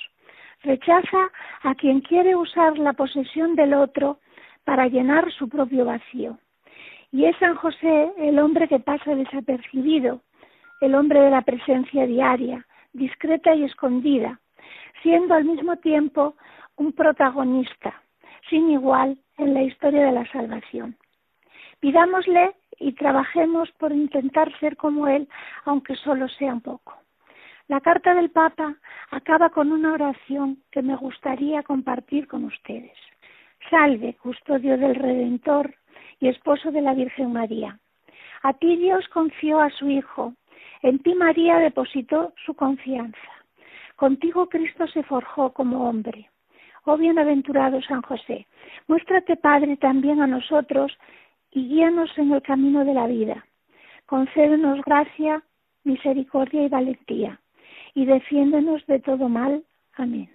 rechaza 0.63 1.31
a 1.63 1.75
quien 1.75 2.01
quiere 2.01 2.37
usar 2.37 2.79
la 2.79 2.93
posesión 2.93 3.57
del 3.57 3.75
otro 3.75 4.21
para 4.65 4.87
llenar 4.87 5.33
su 5.33 5.49
propio 5.49 5.87
vacío. 5.87 6.39
Y 7.13 7.25
es 7.25 7.37
San 7.39 7.57
José 7.57 8.13
el 8.19 8.39
hombre 8.39 8.69
que 8.69 8.79
pasa 8.79 9.15
desapercibido, 9.15 10.21
el 10.81 10.95
hombre 10.95 11.21
de 11.21 11.31
la 11.31 11.43
presencia 11.43 12.07
diaria, 12.07 12.67
discreta 12.93 13.55
y 13.55 13.65
escondida, 13.65 14.39
siendo 15.03 15.35
al 15.35 15.45
mismo 15.45 15.77
tiempo 15.77 16.37
un 16.81 16.95
protagonista 16.95 17.93
sin 18.49 18.71
igual 18.71 19.19
en 19.37 19.53
la 19.53 19.63
historia 19.63 20.07
de 20.07 20.13
la 20.13 20.27
salvación. 20.33 20.97
Pidámosle 21.79 22.55
y 22.79 22.93
trabajemos 22.93 23.71
por 23.73 23.93
intentar 23.93 24.51
ser 24.59 24.79
como 24.79 25.07
Él, 25.07 25.29
aunque 25.67 25.95
solo 25.97 26.27
sea 26.31 26.55
un 26.55 26.63
poco. 26.63 26.95
La 27.69 27.83
carta 27.83 28.15
del 28.15 28.31
Papa 28.31 28.77
acaba 29.11 29.51
con 29.51 29.73
una 29.73 29.93
oración 29.93 30.63
que 30.73 30.81
me 30.81 30.97
gustaría 30.97 31.63
compartir 31.63 32.27
con 32.27 32.45
ustedes. 32.45 32.97
Salve, 33.69 34.15
custodio 34.15 34.79
del 34.79 34.95
Redentor 34.95 35.75
y 36.19 36.29
esposo 36.29 36.71
de 36.73 36.81
la 36.81 36.95
Virgen 36.95 37.31
María. 37.31 37.79
A 38.43 38.55
ti 38.55 38.77
Dios 38.77 39.07
confió 39.09 39.61
a 39.61 39.69
su 39.69 39.91
Hijo, 39.91 40.33
en 40.81 40.99
ti 41.01 41.15
María 41.15 41.59
depositó 41.59 42.33
su 42.47 42.55
confianza. 42.55 43.31
Contigo 43.97 44.49
Cristo 44.49 44.87
se 44.87 45.03
forjó 45.03 45.53
como 45.53 45.87
hombre. 45.87 46.30
Oh 46.85 46.97
bienaventurado 46.97 47.81
San 47.83 48.03
José, 48.03 48.47
muéstrate 48.89 49.37
Padre 49.37 49.77
también 49.77 50.21
a 50.21 50.27
nosotros 50.27 50.97
y 51.51 51.69
guíanos 51.69 52.11
en 52.17 52.33
el 52.33 52.43
camino 52.43 52.85
de 52.85 52.95
la 52.95 53.07
vida. 53.07 53.45
Concédenos 54.07 54.81
gracia, 54.85 55.43
misericordia 55.85 56.63
y 56.63 56.69
valentía, 56.69 57.41
y 57.95 58.07
defiéndenos 58.07 58.85
de 58.87 59.01
todo 59.01 59.29
mal. 59.29 59.63
Amén. 59.95 60.31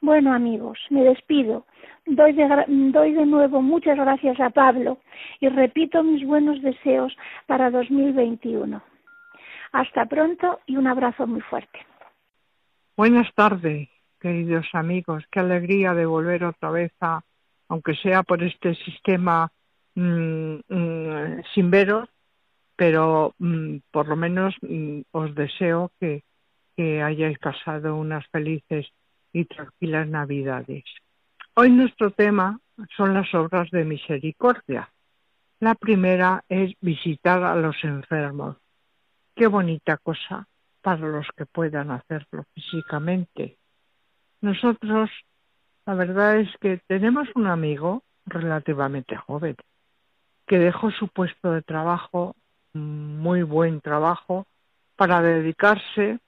Bueno 0.00 0.32
amigos, 0.32 0.78
me 0.90 1.04
despido. 1.04 1.64
Doy 2.06 2.32
de, 2.32 2.64
doy 2.66 3.12
de 3.12 3.24
nuevo 3.24 3.62
muchas 3.62 3.96
gracias 3.96 4.40
a 4.40 4.50
Pablo 4.50 4.98
y 5.40 5.48
repito 5.48 6.02
mis 6.02 6.26
buenos 6.26 6.60
deseos 6.60 7.16
para 7.46 7.70
2021. 7.70 8.82
Hasta 9.72 10.06
pronto 10.06 10.60
y 10.66 10.76
un 10.76 10.86
abrazo 10.86 11.26
muy 11.26 11.40
fuerte. 11.40 11.78
Buenas 12.96 13.32
tardes, 13.34 13.88
queridos 14.22 14.66
amigos. 14.72 15.24
Qué 15.30 15.40
alegría 15.40 15.94
de 15.94 16.06
volver 16.06 16.44
otra 16.44 16.70
vez 16.70 16.92
a, 17.00 17.22
aunque 17.68 17.96
sea 17.96 18.22
por 18.22 18.40
este 18.44 18.76
sistema 18.76 19.50
mm, 19.96 20.54
mm, 20.68 21.42
sin 21.52 21.70
veros, 21.70 22.08
pero 22.76 23.34
mm, 23.38 23.78
por 23.90 24.06
lo 24.06 24.14
menos 24.14 24.54
os 25.10 25.34
deseo 25.34 25.90
que, 25.98 26.22
que 26.76 27.02
hayáis 27.02 27.38
pasado 27.40 27.96
unas 27.96 28.24
felices 28.28 28.86
y 29.32 29.44
tranquilas 29.44 30.06
Navidades. 30.06 30.84
Hoy 31.54 31.70
nuestro 31.70 32.12
tema 32.12 32.60
son 32.96 33.14
las 33.14 33.34
obras 33.34 33.70
de 33.70 33.84
misericordia. 33.84 34.88
La 35.58 35.74
primera 35.74 36.44
es 36.48 36.74
visitar 36.80 37.42
a 37.42 37.56
los 37.56 37.76
enfermos. 37.82 38.56
Qué 39.34 39.48
bonita 39.48 39.96
cosa 39.96 40.46
para 40.80 41.08
los 41.08 41.26
que 41.36 41.46
puedan 41.46 41.90
hacerlo 41.90 42.44
físicamente. 42.54 43.58
Nosotros, 44.42 45.08
la 45.86 45.94
verdad 45.94 46.38
es 46.40 46.50
que 46.60 46.80
tenemos 46.88 47.28
un 47.36 47.46
amigo 47.46 48.02
relativamente 48.26 49.16
joven 49.16 49.56
que 50.46 50.58
dejó 50.58 50.90
su 50.90 51.06
puesto 51.08 51.52
de 51.52 51.62
trabajo, 51.62 52.34
muy 52.74 53.44
buen 53.44 53.80
trabajo, 53.80 54.46
para 54.96 55.22
dedicarse 55.22 56.18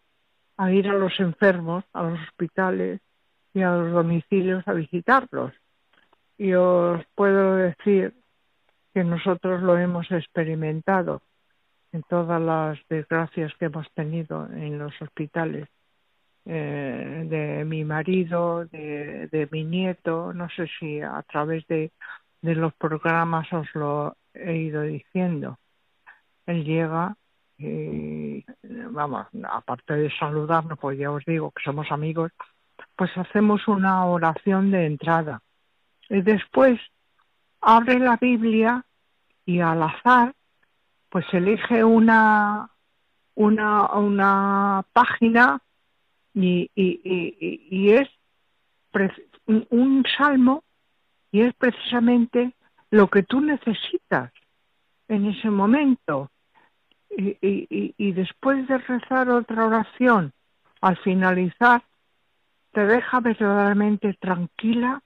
a 0.56 0.70
ir 0.70 0.88
a 0.88 0.94
los 0.94 1.18
enfermos, 1.18 1.84
a 1.92 2.04
los 2.04 2.20
hospitales 2.20 3.00
y 3.52 3.62
a 3.62 3.72
los 3.72 3.92
domicilios 3.92 4.66
a 4.68 4.72
visitarlos. 4.72 5.52
Y 6.38 6.54
os 6.54 7.04
puedo 7.16 7.56
decir 7.56 8.14
que 8.92 9.02
nosotros 9.02 9.60
lo 9.62 9.76
hemos 9.76 10.08
experimentado 10.12 11.20
en 11.92 12.04
todas 12.04 12.40
las 12.40 12.78
desgracias 12.88 13.52
que 13.58 13.64
hemos 13.64 13.90
tenido 13.92 14.48
en 14.52 14.78
los 14.78 14.94
hospitales. 15.02 15.68
Eh, 16.46 17.24
de 17.26 17.64
mi 17.64 17.84
marido, 17.84 18.66
de, 18.66 19.48
mi 19.50 19.64
nieto, 19.64 20.32
no 20.34 20.48
sé 20.50 20.68
si 20.78 21.00
a 21.00 21.22
través 21.22 21.66
de, 21.68 21.90
de 22.42 22.54
los 22.54 22.74
programas 22.74 23.50
os 23.52 23.66
lo 23.74 24.16
he 24.34 24.56
ido 24.56 24.82
diciendo. 24.82 25.58
Él 26.46 26.64
llega 26.64 27.16
y, 27.56 28.44
vamos, 28.90 29.26
aparte 29.48 29.94
de 29.94 30.10
saludarnos, 30.18 30.78
pues 30.78 30.98
ya 30.98 31.10
os 31.10 31.24
digo 31.24 31.50
que 31.50 31.62
somos 31.62 31.90
amigos, 31.90 32.32
pues 32.96 33.10
hacemos 33.16 33.66
una 33.66 34.04
oración 34.04 34.70
de 34.70 34.86
entrada. 34.86 35.40
Y 36.10 36.20
después 36.20 36.78
abre 37.60 37.98
la 37.98 38.16
Biblia 38.16 38.84
y 39.46 39.60
al 39.60 39.82
azar 39.82 40.34
pues 41.08 41.24
elige 41.32 41.84
una, 41.84 42.68
una, 43.36 43.86
una 43.92 44.84
página 44.92 45.60
y, 46.34 46.70
y, 46.74 47.00
y, 47.70 47.90
es 47.92 48.08
un 49.46 50.04
salmo 50.16 50.62
y 51.32 51.42
es 51.42 51.54
precisamente 51.54 52.52
lo 52.90 53.08
que 53.08 53.22
tú 53.22 53.40
necesitas 53.40 54.32
en 55.08 55.26
ese 55.26 55.50
momento. 55.50 56.30
Y, 57.16 57.36
y, 57.40 57.94
y, 57.96 58.12
después 58.12 58.66
de 58.66 58.78
rezar 58.78 59.30
otra 59.30 59.66
oración, 59.66 60.32
al 60.80 60.96
finalizar, 60.98 61.82
te 62.72 62.86
deja 62.86 63.20
verdaderamente 63.20 64.14
tranquila 64.14 65.00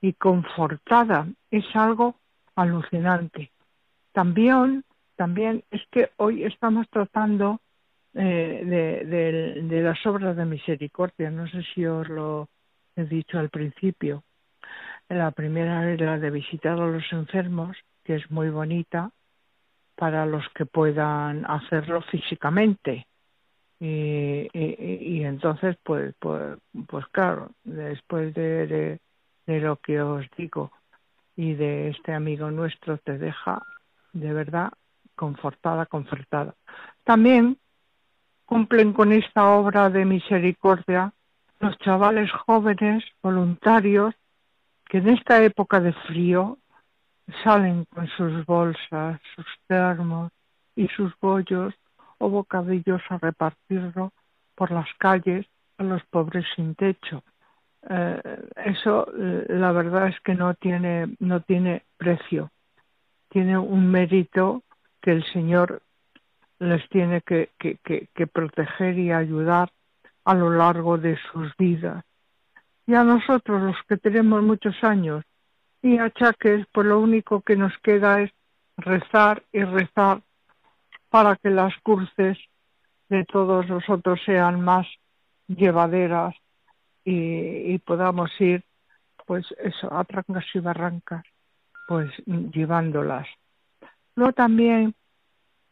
y 0.00 0.14
confortada. 0.14 1.28
Es 1.50 1.64
algo 1.74 2.16
alucinante. 2.54 3.52
También 4.12 4.84
también 5.20 5.62
es 5.70 5.82
que 5.90 6.10
hoy 6.16 6.44
estamos 6.44 6.88
tratando 6.88 7.60
eh, 8.14 9.62
de, 9.62 9.82
las 9.82 10.04
obras 10.06 10.36
de 10.36 10.44
misericordia. 10.44 11.30
No 11.30 11.46
sé 11.48 11.62
si 11.74 11.86
os 11.86 12.08
lo 12.08 12.48
he 12.96 13.04
dicho 13.04 13.38
al 13.38 13.50
principio. 13.50 14.24
La 15.08 15.30
primera 15.30 15.92
es 15.92 16.00
la 16.00 16.18
de 16.18 16.30
visitar 16.30 16.80
a 16.80 16.86
los 16.86 17.12
enfermos, 17.12 17.76
que 18.04 18.16
es 18.16 18.30
muy 18.30 18.50
bonita 18.50 19.10
para 19.96 20.24
los 20.26 20.48
que 20.50 20.66
puedan 20.66 21.44
hacerlo 21.46 22.02
físicamente. 22.02 23.06
Y, 23.78 24.48
y, 24.52 25.24
entonces, 25.24 25.76
pues, 25.82 26.14
pues, 26.18 26.58
pues 26.86 27.06
claro, 27.08 27.52
después 27.64 28.34
de, 28.34 29.00
de 29.46 29.60
lo 29.60 29.76
que 29.76 30.02
os 30.02 30.26
digo 30.36 30.70
y 31.34 31.54
de 31.54 31.88
este 31.88 32.12
amigo 32.12 32.50
nuestro, 32.50 32.98
te 32.98 33.16
deja 33.16 33.62
de 34.12 34.32
verdad 34.32 34.70
confortada, 35.14 35.86
confortada. 35.86 36.54
También 37.04 37.58
cumplen 38.50 38.92
con 38.92 39.12
esta 39.12 39.48
obra 39.50 39.90
de 39.90 40.04
misericordia 40.04 41.12
los 41.60 41.78
chavales 41.78 42.32
jóvenes 42.32 43.04
voluntarios 43.22 44.12
que 44.86 44.98
en 44.98 45.10
esta 45.10 45.40
época 45.44 45.78
de 45.78 45.92
frío 45.92 46.58
salen 47.44 47.84
con 47.84 48.08
sus 48.08 48.44
bolsas, 48.44 49.20
sus 49.36 49.46
termos 49.68 50.32
y 50.74 50.88
sus 50.88 51.12
bollos 51.20 51.72
o 52.18 52.28
bocadillos 52.28 53.00
a 53.08 53.18
repartirlo 53.18 54.12
por 54.56 54.72
las 54.72 54.88
calles 54.98 55.46
a 55.78 55.84
los 55.84 56.02
pobres 56.06 56.44
sin 56.56 56.74
techo. 56.74 57.22
Eh, 57.88 58.20
eso 58.64 59.06
eh, 59.16 59.46
la 59.48 59.70
verdad 59.70 60.08
es 60.08 60.18
que 60.22 60.34
no 60.34 60.54
tiene 60.54 61.14
no 61.20 61.40
tiene 61.40 61.84
precio 61.96 62.50
tiene 63.28 63.56
un 63.56 63.92
mérito 63.92 64.64
que 65.00 65.12
el 65.12 65.24
Señor 65.32 65.82
les 66.60 66.86
tiene 66.90 67.22
que, 67.22 67.48
proteger 68.32 68.98
y 68.98 69.10
ayudar 69.10 69.72
a 70.24 70.34
lo 70.34 70.50
largo 70.50 70.98
de 70.98 71.18
sus 71.32 71.56
vidas. 71.56 72.04
Y 72.86 72.94
a 72.94 73.02
nosotros, 73.02 73.62
los 73.62 73.76
que 73.88 73.96
tenemos 73.96 74.42
muchos 74.42 74.76
años 74.84 75.24
y 75.82 75.98
achaques, 75.98 76.66
pues 76.72 76.86
lo 76.86 77.00
único 77.00 77.40
que 77.40 77.56
nos 77.56 77.76
queda 77.78 78.20
es 78.20 78.30
rezar 78.76 79.42
y 79.52 79.64
rezar 79.64 80.20
para 81.08 81.36
que 81.36 81.50
las 81.50 81.72
cruces 81.82 82.38
de 83.08 83.24
todos 83.24 83.66
nosotros 83.68 84.20
sean 84.24 84.60
más 84.60 84.86
llevaderas 85.48 86.34
y, 87.04 87.72
y 87.72 87.78
podamos 87.78 88.30
ir, 88.40 88.62
pues 89.26 89.46
eso, 89.58 89.92
a 89.92 90.04
trancas 90.04 90.44
y 90.54 90.60
barrancas, 90.60 91.24
pues 91.88 92.10
llevándolas. 92.26 93.26
Luego 94.14 94.32
también 94.34 94.94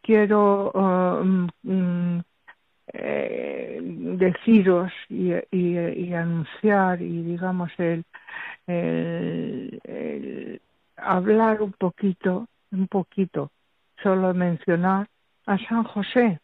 quiero 0.09 0.71
uh, 0.73 1.23
mm, 1.65 2.21
eh, 2.95 3.79
deciros 3.83 4.91
y, 5.11 5.35
anunciar 6.15 7.03
y 7.03 7.25
digamos 7.25 7.71
el, 7.77 8.07
hablar 10.97 11.61
un 11.61 11.73
poquito, 11.73 12.49
un 12.73 12.89
poquito, 12.89 13.51
solo 14.03 14.33
mencionar 14.33 15.09
a 15.45 15.59
San 15.59 15.85
José, 15.85 16.41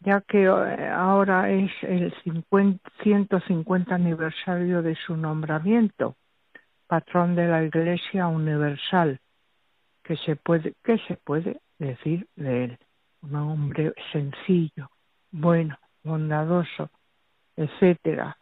ya 0.00 0.20
que 0.20 0.42
eh, 0.42 0.88
ahora 0.90 1.50
es 1.50 1.72
el 1.84 2.12
150 2.22 3.94
aniversario 3.94 4.82
de 4.82 4.94
su 4.94 5.16
nombramiento, 5.16 6.16
patrón 6.86 7.34
de 7.34 7.48
la 7.48 7.64
Iglesia 7.64 8.26
Universal 8.26 9.18
que 10.02 10.16
se 10.18 10.36
puede, 10.36 10.74
que 10.84 10.98
se 11.08 11.16
puede 11.16 11.63
decir 11.78 12.26
de 12.36 12.64
él. 12.64 12.78
Un 13.22 13.36
hombre 13.36 13.92
sencillo, 14.12 14.90
bueno, 15.30 15.78
bondadoso, 16.02 16.90
etcétera. 17.56 18.36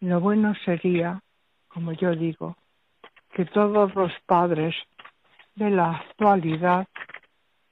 Lo 0.00 0.20
bueno 0.20 0.54
sería, 0.64 1.22
como 1.68 1.92
yo 1.92 2.14
digo, 2.14 2.56
que 3.32 3.44
todos 3.44 3.94
los 3.94 4.12
padres 4.26 4.74
de 5.54 5.70
la 5.70 5.92
actualidad 5.92 6.86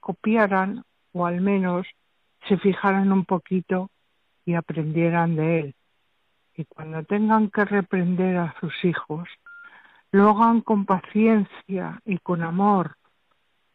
copiaran 0.00 0.84
o 1.12 1.26
al 1.26 1.40
menos 1.40 1.86
se 2.46 2.56
fijaran 2.58 3.12
un 3.12 3.24
poquito 3.24 3.90
y 4.44 4.54
aprendieran 4.54 5.36
de 5.36 5.60
él. 5.60 5.74
Y 6.54 6.64
cuando 6.64 7.02
tengan 7.04 7.50
que 7.50 7.64
reprender 7.64 8.36
a 8.36 8.54
sus 8.60 8.72
hijos, 8.84 9.28
lo 10.10 10.30
hagan 10.30 10.60
con 10.62 10.86
paciencia 10.86 12.00
y 12.04 12.18
con 12.18 12.42
amor, 12.42 12.96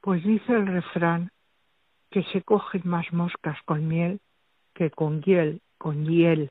pues 0.03 0.21
dice 0.25 0.51
el 0.51 0.67
refrán 0.67 1.31
que 2.11 2.23
se 2.23 2.41
cogen 2.41 2.81
más 2.83 3.13
moscas 3.13 3.57
con 3.63 3.87
miel 3.87 4.19
que 4.73 4.91
con 4.91 5.21
hiel, 5.21 5.61
con 5.77 6.05
hiel. 6.05 6.49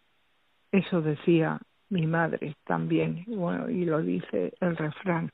Eso 0.70 1.02
decía 1.02 1.60
mi 1.90 2.06
madre 2.06 2.56
también, 2.64 3.24
bueno, 3.26 3.68
y 3.68 3.84
lo 3.84 4.00
dice 4.00 4.54
el 4.58 4.74
refrán. 4.74 5.30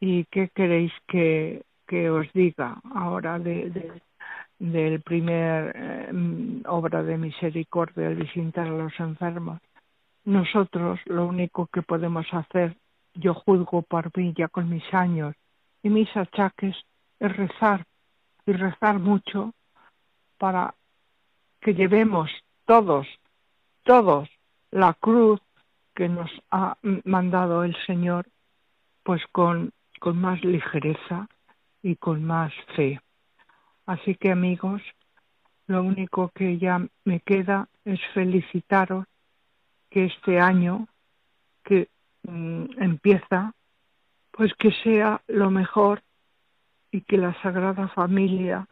¿Y 0.00 0.24
qué 0.24 0.48
queréis 0.52 0.92
que, 1.06 1.62
que 1.86 2.10
os 2.10 2.26
diga 2.32 2.80
ahora 2.92 3.38
de, 3.38 4.02
del 4.58 5.00
primer 5.02 5.72
eh, 5.76 6.62
obra 6.66 7.04
de 7.04 7.18
misericordia, 7.18 8.08
el 8.08 8.16
visitar 8.16 8.66
a 8.66 8.70
los 8.70 8.98
enfermos. 8.98 9.60
Nosotros 10.24 10.98
lo 11.06 11.26
único 11.26 11.68
que 11.68 11.82
podemos 11.82 12.26
hacer, 12.32 12.76
yo 13.14 13.34
juzgo 13.34 13.82
por 13.82 14.16
mí 14.16 14.34
ya 14.36 14.48
con 14.48 14.68
mis 14.68 14.82
años 14.92 15.36
y 15.84 15.90
mis 15.90 16.14
achaques, 16.16 16.76
es 17.20 17.36
rezar 17.36 17.84
y 18.46 18.52
rezar 18.52 18.98
mucho 18.98 19.52
para 20.38 20.74
que 21.60 21.74
llevemos 21.74 22.30
todos, 22.64 23.06
todos 23.82 24.28
la 24.70 24.94
cruz 24.94 25.40
que 25.94 26.08
nos 26.08 26.30
ha 26.50 26.76
mandado 27.04 27.64
el 27.64 27.76
Señor, 27.86 28.26
pues 29.02 29.22
con, 29.32 29.72
con 29.98 30.20
más 30.20 30.42
ligereza 30.44 31.28
y 31.82 31.96
con 31.96 32.24
más 32.24 32.52
fe. 32.76 33.00
Así 33.86 34.14
que 34.14 34.30
amigos, 34.30 34.82
lo 35.66 35.82
único 35.82 36.30
que 36.34 36.58
ya 36.58 36.86
me 37.04 37.20
queda 37.20 37.68
es 37.84 38.00
felicitaros 38.14 39.06
que 39.90 40.06
este 40.06 40.38
año 40.38 40.86
que 41.64 41.88
mm, 42.22 42.82
empieza, 42.82 43.52
pues 44.30 44.52
que 44.54 44.70
sea 44.82 45.22
lo 45.26 45.50
mejor 45.50 46.02
y 46.90 47.02
que 47.02 47.16
la 47.16 47.40
Sagrada 47.42 47.88
Familia 47.88 48.66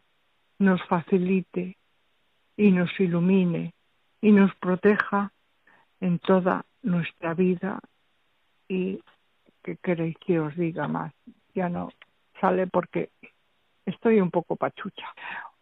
nos 0.58 0.82
facilite 0.84 1.76
y 2.56 2.70
nos 2.70 2.90
ilumine 2.98 3.74
y 4.20 4.32
nos 4.32 4.54
proteja 4.56 5.32
en 6.00 6.18
toda 6.18 6.64
nuestra 6.82 7.34
vida 7.34 7.80
y 8.68 9.00
que 9.62 9.76
queréis 9.76 10.16
que 10.18 10.40
os 10.40 10.56
diga 10.56 10.88
más. 10.88 11.12
Ya 11.54 11.68
no 11.68 11.90
sale 12.40 12.66
porque 12.66 13.10
estoy 13.84 14.20
un 14.20 14.30
poco 14.30 14.56
pachucha. 14.56 15.06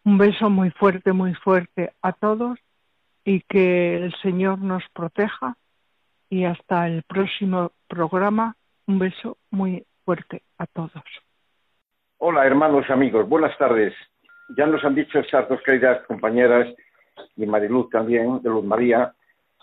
Un 0.03 0.17
beso 0.17 0.49
muy 0.49 0.71
fuerte, 0.71 1.13
muy 1.13 1.33
fuerte 1.33 1.93
a 2.01 2.13
todos 2.13 2.59
y 3.23 3.41
que 3.41 3.97
el 3.97 4.15
Señor 4.21 4.59
nos 4.59 4.83
proteja 4.93 5.57
y 6.29 6.45
hasta 6.45 6.87
el 6.87 7.03
próximo 7.03 7.71
programa. 7.87 8.55
Un 8.87 8.99
beso 8.99 9.37
muy 9.49 9.85
fuerte 10.05 10.43
a 10.57 10.67
todos. 10.67 11.03
Hola 12.17 12.45
hermanos 12.45 12.89
amigos, 12.89 13.27
buenas 13.27 13.57
tardes. 13.57 13.93
Ya 14.55 14.65
nos 14.65 14.83
han 14.85 14.95
dicho 14.95 15.19
esas 15.19 15.49
dos 15.49 15.61
queridas 15.63 16.01
compañeras 16.07 16.73
y 17.35 17.45
Mariluz 17.45 17.89
también, 17.89 18.41
de 18.41 18.49
Luz 18.49 18.63
María, 18.63 19.13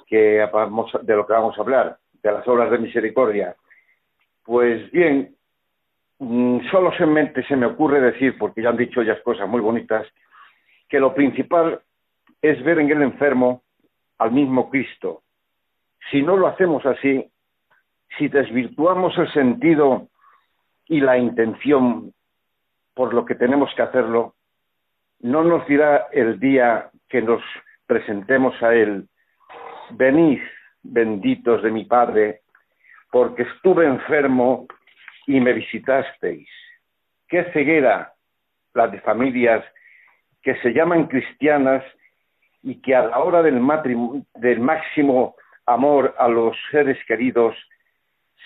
que 0.06 0.46
vamos, 0.52 0.92
de 1.00 1.16
lo 1.16 1.26
que 1.26 1.32
vamos 1.32 1.56
a 1.56 1.62
hablar, 1.62 1.96
de 2.22 2.30
las 2.30 2.46
obras 2.46 2.70
de 2.70 2.76
misericordia. 2.76 3.56
Pues 4.44 4.90
bien, 4.92 5.34
mm, 6.18 6.68
solo 6.70 6.92
en 6.98 7.12
mente 7.14 7.42
se 7.44 7.56
me 7.56 7.64
ocurre 7.64 8.02
decir, 8.02 8.36
porque 8.38 8.60
ya 8.62 8.68
han 8.68 8.76
dicho 8.76 9.00
ellas 9.00 9.22
cosas 9.24 9.48
muy 9.48 9.62
bonitas, 9.62 10.06
que 10.90 11.00
lo 11.00 11.14
principal 11.14 11.80
es 12.42 12.62
ver 12.62 12.80
en 12.80 12.90
el 12.90 13.00
enfermo 13.00 13.62
al 14.18 14.30
mismo 14.30 14.68
Cristo. 14.68 15.22
Si 16.10 16.20
no 16.20 16.36
lo 16.36 16.48
hacemos 16.48 16.84
así, 16.84 17.30
si 18.18 18.28
desvirtuamos 18.28 19.16
el 19.16 19.32
sentido 19.32 20.08
y 20.86 21.00
la 21.00 21.16
intención 21.16 22.12
por 22.94 23.14
lo 23.14 23.24
que 23.24 23.34
tenemos 23.34 23.72
que 23.74 23.82
hacerlo, 23.82 24.34
no 25.20 25.44
nos 25.44 25.66
dirá 25.66 26.08
el 26.12 26.38
día 26.40 26.90
que 27.08 27.22
nos 27.22 27.42
presentemos 27.86 28.60
a 28.62 28.74
Él, 28.74 29.08
venid, 29.90 30.40
benditos 30.82 31.62
de 31.62 31.70
mi 31.70 31.84
Padre, 31.84 32.40
porque 33.10 33.42
estuve 33.42 33.86
enfermo 33.86 34.66
y 35.26 35.40
me 35.40 35.52
visitasteis. 35.52 36.48
Qué 37.28 37.44
ceguera 37.52 38.12
la 38.74 38.88
de 38.88 39.00
familias 39.00 39.64
que 40.42 40.56
se 40.56 40.72
llaman 40.72 41.06
cristianas 41.06 41.84
y 42.62 42.80
que 42.80 42.94
a 42.94 43.06
la 43.06 43.18
hora 43.18 43.42
del, 43.42 43.60
del 44.34 44.60
máximo 44.60 45.36
amor 45.66 46.14
a 46.18 46.28
los 46.28 46.56
seres 46.70 46.98
queridos, 47.06 47.54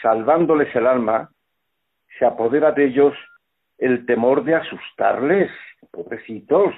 salvándoles 0.02 0.74
el 0.74 0.87
alma, 0.87 1.30
se 2.18 2.24
apodera 2.24 2.72
de 2.72 2.87
ellos 2.87 3.14
el 3.79 4.07
temor 4.07 4.45
de 4.45 4.55
asustarles, 4.55 5.51
pobrecitos, 5.91 6.75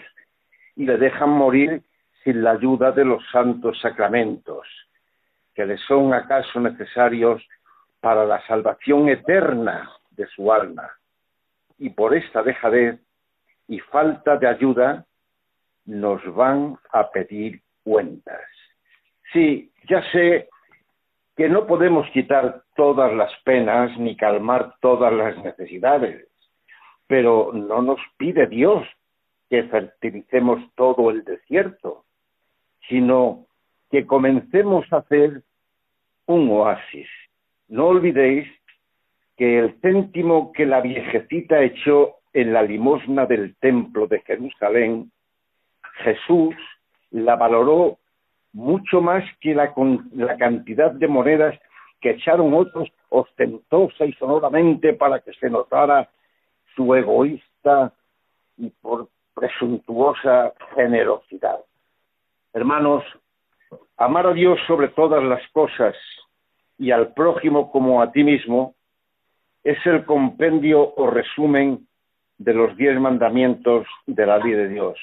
y 0.76 0.86
le 0.86 0.96
dejan 0.96 1.30
morir 1.30 1.82
sin 2.24 2.42
la 2.42 2.52
ayuda 2.52 2.92
de 2.92 3.04
los 3.04 3.22
santos 3.30 3.80
sacramentos, 3.80 4.66
que 5.54 5.66
les 5.66 5.80
son 5.82 6.14
acaso 6.14 6.60
necesarios 6.60 7.42
para 8.00 8.24
la 8.24 8.44
salvación 8.46 9.08
eterna 9.08 9.90
de 10.10 10.26
su 10.26 10.52
alma. 10.52 10.88
Y 11.78 11.90
por 11.90 12.14
esta 12.14 12.42
dejadez 12.42 13.00
y 13.66 13.80
falta 13.80 14.36
de 14.36 14.46
ayuda 14.46 15.04
nos 15.84 16.22
van 16.34 16.76
a 16.92 17.10
pedir 17.10 17.60
cuentas. 17.82 18.42
Sí, 19.32 19.72
ya 19.88 20.02
sé 20.12 20.48
que 21.36 21.48
no 21.48 21.66
podemos 21.66 22.08
quitar 22.10 22.62
todas 22.76 23.12
las 23.14 23.32
penas 23.44 23.96
ni 23.98 24.16
calmar 24.16 24.74
todas 24.80 25.12
las 25.12 25.36
necesidades, 25.38 26.27
pero 27.08 27.50
no 27.52 27.82
nos 27.82 27.98
pide 28.18 28.46
Dios 28.46 28.86
que 29.50 29.64
fertilicemos 29.64 30.62
todo 30.76 31.10
el 31.10 31.24
desierto, 31.24 32.04
sino 32.88 33.46
que 33.90 34.06
comencemos 34.06 34.86
a 34.92 34.98
hacer 34.98 35.42
un 36.26 36.50
oasis. 36.50 37.08
No 37.68 37.86
olvidéis 37.86 38.46
que 39.36 39.58
el 39.58 39.80
céntimo 39.80 40.52
que 40.52 40.66
la 40.66 40.80
viejecita 40.82 41.62
echó 41.62 42.16
en 42.34 42.52
la 42.52 42.62
limosna 42.62 43.24
del 43.24 43.56
templo 43.56 44.06
de 44.06 44.20
Jerusalén, 44.20 45.10
Jesús 46.04 46.54
la 47.10 47.36
valoró 47.36 47.98
mucho 48.52 49.00
más 49.00 49.24
que 49.40 49.54
la, 49.54 49.72
la 50.12 50.36
cantidad 50.36 50.90
de 50.90 51.08
monedas 51.08 51.58
que 52.00 52.10
echaron 52.10 52.52
otros 52.52 52.88
ostentosa 53.08 54.04
y 54.04 54.12
sonoramente 54.14 54.92
para 54.92 55.20
que 55.20 55.32
se 55.34 55.48
notara 55.48 56.10
su 56.78 56.94
egoísta 56.94 57.92
y 58.56 58.70
por 58.70 59.08
presuntuosa 59.34 60.52
generosidad. 60.76 61.58
Hermanos, 62.52 63.02
amar 63.96 64.28
a 64.28 64.32
Dios 64.32 64.60
sobre 64.68 64.88
todas 64.88 65.22
las 65.24 65.42
cosas 65.50 65.96
y 66.78 66.92
al 66.92 67.12
prójimo 67.14 67.72
como 67.72 68.00
a 68.00 68.12
ti 68.12 68.22
mismo 68.22 68.76
es 69.64 69.84
el 69.86 70.04
compendio 70.04 70.94
o 70.94 71.10
resumen 71.10 71.88
de 72.38 72.54
los 72.54 72.76
diez 72.76 72.98
mandamientos 73.00 73.84
de 74.06 74.24
la 74.24 74.38
ley 74.38 74.52
de 74.52 74.68
Dios. 74.68 74.96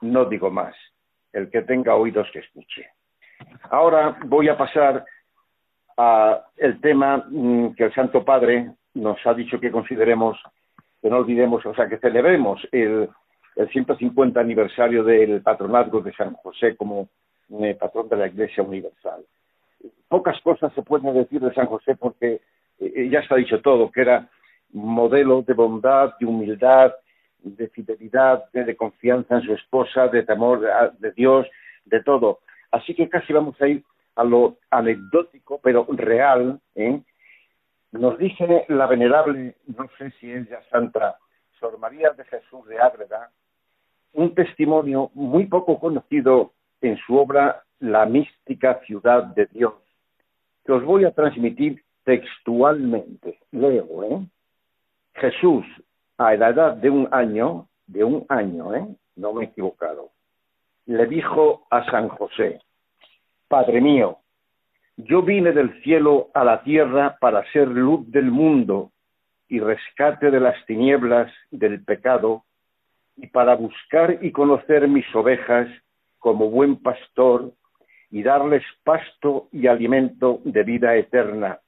No 0.00 0.24
digo 0.24 0.50
más. 0.50 0.74
El 1.32 1.50
que 1.50 1.62
tenga 1.62 1.94
oídos 1.94 2.26
que 2.32 2.40
escuche. 2.40 2.88
Ahora 3.70 4.18
voy 4.24 4.48
a 4.48 4.58
pasar 4.58 5.04
a 5.96 6.42
el 6.56 6.80
tema 6.80 7.24
mm, 7.28 7.74
que 7.74 7.84
el 7.84 7.94
Santo 7.94 8.24
Padre 8.24 8.72
nos 8.94 9.24
ha 9.24 9.34
dicho 9.34 9.60
que 9.60 9.70
consideremos 9.70 10.36
que 11.00 11.10
no 11.10 11.18
olvidemos, 11.18 11.64
o 11.64 11.74
sea, 11.74 11.88
que 11.88 11.98
celebremos 11.98 12.60
el, 12.72 13.08
el 13.56 13.68
150 13.68 14.38
aniversario 14.38 15.04
del 15.04 15.42
patronazgo 15.42 16.00
de 16.00 16.12
San 16.12 16.34
José 16.34 16.76
como 16.76 17.08
eh, 17.60 17.76
patrón 17.78 18.08
de 18.08 18.16
la 18.16 18.26
Iglesia 18.26 18.62
Universal. 18.62 19.24
Pocas 20.08 20.40
cosas 20.42 20.72
se 20.74 20.82
pueden 20.82 21.14
decir 21.14 21.40
de 21.40 21.54
San 21.54 21.66
José 21.66 21.96
porque 21.96 22.40
eh, 22.78 23.08
ya 23.10 23.20
está 23.20 23.36
dicho 23.36 23.60
todo, 23.60 23.90
que 23.90 24.02
era 24.02 24.28
modelo 24.72 25.42
de 25.42 25.54
bondad, 25.54 26.14
de 26.18 26.26
humildad, 26.26 26.92
de 27.42 27.68
fidelidad, 27.68 28.44
de, 28.52 28.76
confianza 28.76 29.36
en 29.36 29.42
su 29.42 29.54
esposa, 29.54 30.08
de 30.08 30.22
temor 30.22 30.60
de 30.98 31.12
Dios, 31.12 31.46
de 31.86 32.02
todo. 32.02 32.40
Así 32.70 32.94
que 32.94 33.08
casi 33.08 33.32
vamos 33.32 33.60
a 33.60 33.66
ir 33.66 33.82
a 34.16 34.24
lo 34.24 34.58
anecdótico, 34.70 35.60
pero 35.62 35.86
real, 35.88 36.60
¿eh? 36.74 37.00
Nos 37.92 38.18
dice 38.18 38.64
la 38.68 38.86
venerable, 38.86 39.56
no 39.66 39.88
sé 39.98 40.10
si 40.20 40.30
es 40.30 40.48
ya 40.48 40.62
santa, 40.70 41.18
Sor 41.58 41.78
María 41.78 42.10
de 42.10 42.24
Jesús 42.24 42.66
de 42.66 42.78
Ágreda, 42.78 43.30
un 44.12 44.34
testimonio 44.34 45.10
muy 45.14 45.46
poco 45.46 45.78
conocido 45.78 46.52
en 46.80 46.96
su 46.98 47.16
obra 47.16 47.62
La 47.80 48.06
mística 48.06 48.80
ciudad 48.86 49.24
de 49.34 49.46
Dios, 49.46 49.74
que 50.64 50.72
os 50.72 50.84
voy 50.84 51.04
a 51.04 51.12
transmitir 51.12 51.82
textualmente. 52.04 53.38
Leo, 53.50 54.04
¿eh? 54.04 54.26
Jesús, 55.14 55.64
a 56.18 56.34
la 56.34 56.50
edad 56.50 56.76
de 56.76 56.90
un 56.90 57.08
año, 57.10 57.66
de 57.86 58.04
un 58.04 58.24
año, 58.28 58.74
¿eh? 58.74 58.86
No 59.16 59.32
me 59.32 59.44
he 59.44 59.48
equivocado, 59.48 60.10
le 60.86 61.06
dijo 61.06 61.66
a 61.70 61.84
San 61.90 62.08
José, 62.08 62.60
Padre 63.48 63.80
mío, 63.80 64.18
yo 65.04 65.22
vine 65.22 65.52
del 65.52 65.82
cielo 65.82 66.30
a 66.34 66.44
la 66.44 66.62
tierra 66.62 67.16
para 67.20 67.44
ser 67.52 67.68
luz 67.68 68.10
del 68.10 68.30
mundo 68.30 68.90
y 69.48 69.60
rescate 69.60 70.30
de 70.30 70.40
las 70.40 70.64
tinieblas 70.66 71.32
del 71.50 71.84
pecado 71.84 72.44
y 73.16 73.26
para 73.26 73.54
buscar 73.54 74.18
y 74.22 74.32
conocer 74.32 74.88
mis 74.88 75.04
ovejas 75.14 75.68
como 76.18 76.50
buen 76.50 76.76
pastor 76.76 77.52
y 78.10 78.22
darles 78.22 78.62
pasto 78.84 79.48
y 79.52 79.66
alimento 79.66 80.40
de 80.44 80.62
vida 80.62 80.96
eterna 80.96 81.60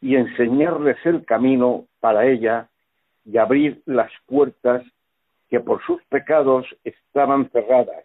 y 0.00 0.16
enseñarles 0.16 0.96
el 1.04 1.24
camino 1.24 1.86
para 2.00 2.26
ella 2.26 2.68
y 3.24 3.36
abrir 3.36 3.82
las 3.84 4.10
puertas 4.26 4.82
que 5.48 5.60
por 5.60 5.82
sus 5.84 6.02
pecados 6.04 6.66
estaban 6.84 7.50
cerradas. 7.50 8.04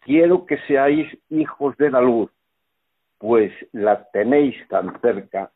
Quiero 0.00 0.46
que 0.46 0.58
seáis 0.66 1.06
hijos 1.30 1.76
de 1.78 1.90
la 1.90 2.00
luz, 2.00 2.30
pues 3.18 3.52
la 3.72 4.04
tenéis 4.10 4.56
tan 4.68 5.00
cerca. 5.00 5.50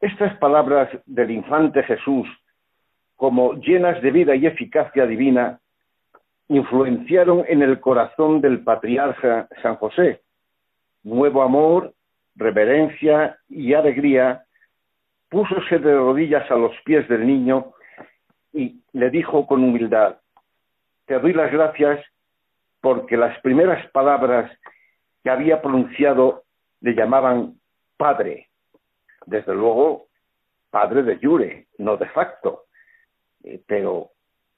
Estas 0.00 0.36
palabras 0.38 0.90
del 1.06 1.30
infante 1.30 1.82
Jesús, 1.82 2.28
como 3.16 3.54
llenas 3.54 4.02
de 4.02 4.10
vida 4.10 4.34
y 4.34 4.46
eficacia 4.46 5.06
divina, 5.06 5.60
influenciaron 6.48 7.44
en 7.48 7.62
el 7.62 7.80
corazón 7.80 8.40
del 8.40 8.62
patriarca 8.62 9.48
San 9.62 9.76
José. 9.76 10.20
Nuevo 11.02 11.42
amor, 11.42 11.94
reverencia 12.36 13.38
y 13.48 13.74
alegría, 13.74 14.44
púsose 15.28 15.78
de 15.78 15.94
rodillas 15.94 16.50
a 16.50 16.56
los 16.56 16.72
pies 16.84 17.08
del 17.08 17.26
niño 17.26 17.72
y 18.52 18.80
le 18.92 19.10
dijo 19.10 19.46
con 19.46 19.64
humildad, 19.64 20.18
te 21.06 21.18
doy 21.18 21.32
las 21.32 21.50
gracias 21.50 22.04
porque 22.80 23.16
las 23.16 23.38
primeras 23.40 23.86
palabras 23.90 24.50
que 25.24 25.30
había 25.30 25.62
pronunciado 25.62 26.44
le 26.82 26.94
llamaban 26.94 27.58
padre. 27.96 28.50
Desde 29.24 29.54
luego, 29.54 30.08
padre 30.70 31.02
de 31.02 31.18
jure, 31.18 31.68
no 31.78 31.96
de 31.96 32.08
facto, 32.10 32.66
eh, 33.42 33.62
pero 33.66 34.10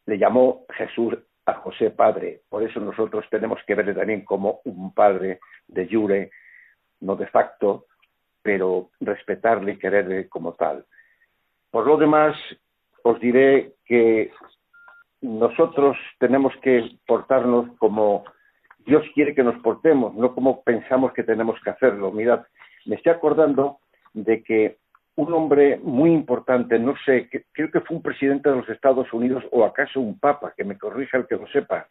le 0.06 0.18
llamó 0.18 0.66
Jesús 0.70 1.14
a 1.46 1.54
José 1.54 1.90
padre. 1.90 2.42
Por 2.48 2.64
eso 2.64 2.80
nosotros 2.80 3.24
tenemos 3.30 3.60
que 3.64 3.76
verle 3.76 3.94
también 3.94 4.24
como 4.24 4.60
un 4.64 4.92
padre 4.92 5.38
de 5.68 5.88
jure, 5.88 6.32
no 7.00 7.14
de 7.14 7.28
facto, 7.28 7.86
pero 8.42 8.90
respetarle 9.00 9.72
y 9.72 9.78
quererle 9.78 10.28
como 10.28 10.54
tal. 10.54 10.84
Por 11.70 11.86
lo 11.86 11.96
demás, 11.96 12.36
os 13.02 13.20
diré 13.20 13.74
que 13.84 14.32
nosotros 15.20 15.96
tenemos 16.18 16.52
que 16.60 16.98
portarnos 17.06 17.76
como 17.78 18.24
Dios 18.86 19.04
quiere 19.14 19.34
que 19.34 19.42
nos 19.42 19.60
portemos, 19.62 20.14
no 20.14 20.34
como 20.34 20.62
pensamos 20.62 21.12
que 21.12 21.24
tenemos 21.24 21.60
que 21.62 21.70
hacerlo. 21.70 22.12
Mirad, 22.12 22.46
me 22.84 22.94
estoy 22.96 23.12
acordando 23.12 23.80
de 24.14 24.42
que 24.42 24.78
un 25.16 25.32
hombre 25.32 25.78
muy 25.82 26.12
importante, 26.12 26.78
no 26.78 26.94
sé, 27.04 27.28
creo 27.52 27.70
que 27.70 27.80
fue 27.80 27.96
un 27.96 28.02
presidente 28.02 28.48
de 28.48 28.56
los 28.56 28.68
Estados 28.68 29.12
Unidos 29.12 29.44
o 29.50 29.64
acaso 29.64 29.98
un 30.00 30.18
papa, 30.18 30.54
que 30.56 30.64
me 30.64 30.78
corrija 30.78 31.18
el 31.18 31.26
que 31.26 31.36
lo 31.36 31.46
sepa, 31.48 31.88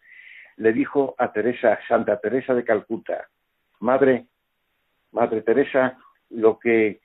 le 0.57 0.71
dijo 0.71 1.15
a 1.17 1.31
Teresa, 1.31 1.77
Santa 1.87 2.19
Teresa 2.19 2.53
de 2.53 2.63
Calcuta, 2.63 3.27
Madre, 3.79 4.27
Madre 5.11 5.41
Teresa, 5.41 5.97
lo 6.29 6.59
que 6.59 7.01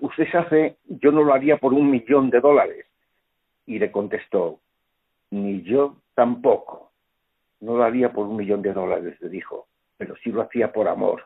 usted 0.00 0.28
hace, 0.34 0.76
yo 0.86 1.12
no 1.12 1.22
lo 1.22 1.34
haría 1.34 1.58
por 1.58 1.74
un 1.74 1.90
millón 1.90 2.30
de 2.30 2.40
dólares. 2.40 2.86
Y 3.66 3.78
le 3.78 3.90
contestó, 3.90 4.60
ni 5.30 5.62
yo 5.62 5.96
tampoco. 6.14 6.91
No 7.62 7.76
lo 7.76 7.84
haría 7.84 8.12
por 8.12 8.26
un 8.26 8.36
millón 8.36 8.60
de 8.60 8.72
dólares, 8.72 9.20
le 9.20 9.28
dijo, 9.28 9.68
pero 9.96 10.16
sí 10.16 10.32
lo 10.32 10.42
hacía 10.42 10.72
por 10.72 10.88
amor. 10.88 11.22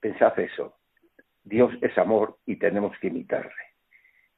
Pensad 0.00 0.38
eso. 0.40 0.78
Dios 1.44 1.70
es 1.82 1.96
amor 1.98 2.38
y 2.46 2.56
tenemos 2.56 2.98
que 2.98 3.08
imitarle. 3.08 3.52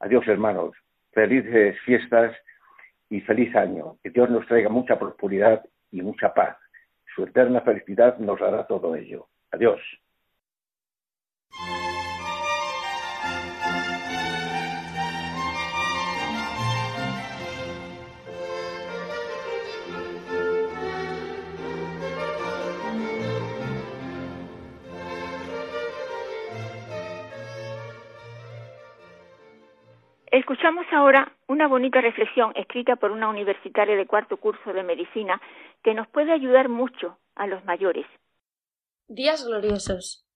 Adiós, 0.01 0.27
hermanos. 0.27 0.75
Felices 1.13 1.79
fiestas 1.85 2.37
y 3.09 3.21
feliz 3.21 3.55
año. 3.55 3.97
Que 4.03 4.11
Dios 4.11 4.29
nos 4.29 4.45
traiga 4.49 4.69
mucha 4.69 4.99
prosperidad 4.99 5.65
y 5.93 6.03
mucha 6.03 6.35
paz. 6.35 6.57
Su 7.15 7.23
eterna 7.23 7.61
felicidad 7.61 8.19
nos 8.19 8.41
dará 8.41 8.67
todo 8.67 8.97
ello. 8.97 9.29
Adiós. 9.53 9.81
Escuchamos 30.35 30.85
ahora 30.91 31.39
una 31.47 31.69
bonita 31.69 32.01
reflexión 32.01 32.53
escrita 32.57 32.97
por 32.97 33.13
una 33.13 33.29
universitaria 33.29 33.95
de 33.95 34.05
cuarto 34.05 34.37
curso 34.41 34.73
de 34.73 34.83
medicina 34.83 35.41
que 35.85 35.95
nos 35.95 36.09
puede 36.09 36.33
ayudar 36.33 36.69
mucho 36.69 37.21
a 37.37 37.47
los 37.47 37.65
mayores. 37.65 38.05
Días 39.07 39.47
gloriosos. 39.47 40.27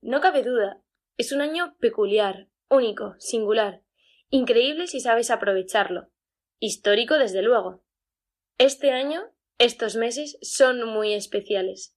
No 0.00 0.22
cabe 0.22 0.42
duda, 0.42 0.80
es 1.18 1.32
un 1.32 1.42
año 1.42 1.76
peculiar, 1.80 2.48
único, 2.70 3.14
singular, 3.18 3.82
increíble 4.30 4.86
si 4.86 5.00
sabes 5.00 5.30
aprovecharlo, 5.30 6.08
histórico 6.58 7.18
desde 7.18 7.42
luego. 7.42 7.84
Este 8.56 8.90
año, 8.90 9.20
estos 9.58 9.96
meses 9.96 10.38
son 10.40 10.82
muy 10.88 11.12
especiales. 11.12 11.94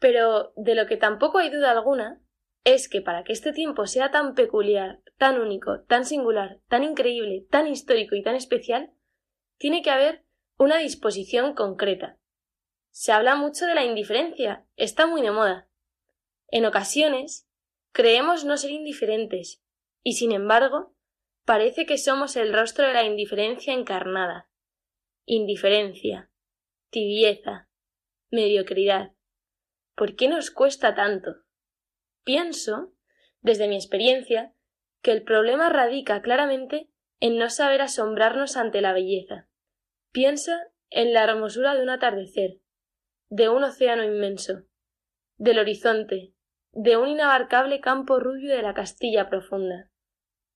Pero 0.00 0.52
de 0.56 0.74
lo 0.74 0.86
que 0.88 0.96
tampoco 0.96 1.38
hay 1.38 1.50
duda 1.50 1.70
alguna 1.70 2.20
es 2.64 2.88
que 2.88 3.00
para 3.00 3.22
que 3.22 3.32
este 3.32 3.52
tiempo 3.52 3.86
sea 3.86 4.10
tan 4.10 4.34
peculiar, 4.34 4.98
tan 5.20 5.38
único, 5.38 5.82
tan 5.82 6.06
singular, 6.06 6.62
tan 6.66 6.82
increíble, 6.82 7.46
tan 7.50 7.66
histórico 7.66 8.14
y 8.16 8.22
tan 8.22 8.36
especial, 8.36 8.90
tiene 9.58 9.82
que 9.82 9.90
haber 9.90 10.24
una 10.56 10.78
disposición 10.78 11.52
concreta. 11.52 12.18
Se 12.88 13.12
habla 13.12 13.36
mucho 13.36 13.66
de 13.66 13.74
la 13.74 13.84
indiferencia, 13.84 14.66
está 14.76 15.06
muy 15.06 15.20
de 15.20 15.30
moda. 15.30 15.68
En 16.48 16.64
ocasiones, 16.64 17.46
creemos 17.92 18.46
no 18.46 18.56
ser 18.56 18.70
indiferentes, 18.70 19.62
y 20.02 20.14
sin 20.14 20.32
embargo, 20.32 20.96
parece 21.44 21.84
que 21.84 21.98
somos 21.98 22.34
el 22.36 22.54
rostro 22.54 22.86
de 22.86 22.94
la 22.94 23.04
indiferencia 23.04 23.74
encarnada. 23.74 24.48
Indiferencia, 25.26 26.30
tibieza, 26.88 27.68
mediocridad. 28.30 29.12
¿Por 29.94 30.16
qué 30.16 30.28
nos 30.28 30.50
cuesta 30.50 30.94
tanto? 30.94 31.42
Pienso, 32.24 32.94
desde 33.42 33.68
mi 33.68 33.76
experiencia, 33.76 34.54
que 35.02 35.12
el 35.12 35.22
problema 35.22 35.68
radica 35.68 36.22
claramente 36.22 36.90
en 37.20 37.38
no 37.38 37.50
saber 37.50 37.82
asombrarnos 37.82 38.56
ante 38.56 38.80
la 38.80 38.92
belleza. 38.92 39.48
Piensa 40.12 40.68
en 40.90 41.12
la 41.12 41.24
hermosura 41.24 41.74
de 41.74 41.82
un 41.82 41.90
atardecer, 41.90 42.58
de 43.28 43.48
un 43.48 43.62
océano 43.62 44.02
inmenso, 44.02 44.64
del 45.36 45.58
horizonte, 45.58 46.34
de 46.72 46.96
un 46.96 47.08
inabarcable 47.08 47.80
campo 47.80 48.18
rubio 48.18 48.54
de 48.54 48.62
la 48.62 48.74
Castilla 48.74 49.28
profunda. 49.28 49.90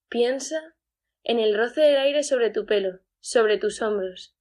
Piensa 0.08 0.74
en 1.22 1.38
el 1.38 1.56
roce 1.56 1.80
del 1.80 1.96
aire 1.96 2.22
sobre 2.22 2.50
tu 2.50 2.66
pelo, 2.66 3.00
sobre 3.20 3.58
tus 3.58 3.80
hombros. 3.80 4.36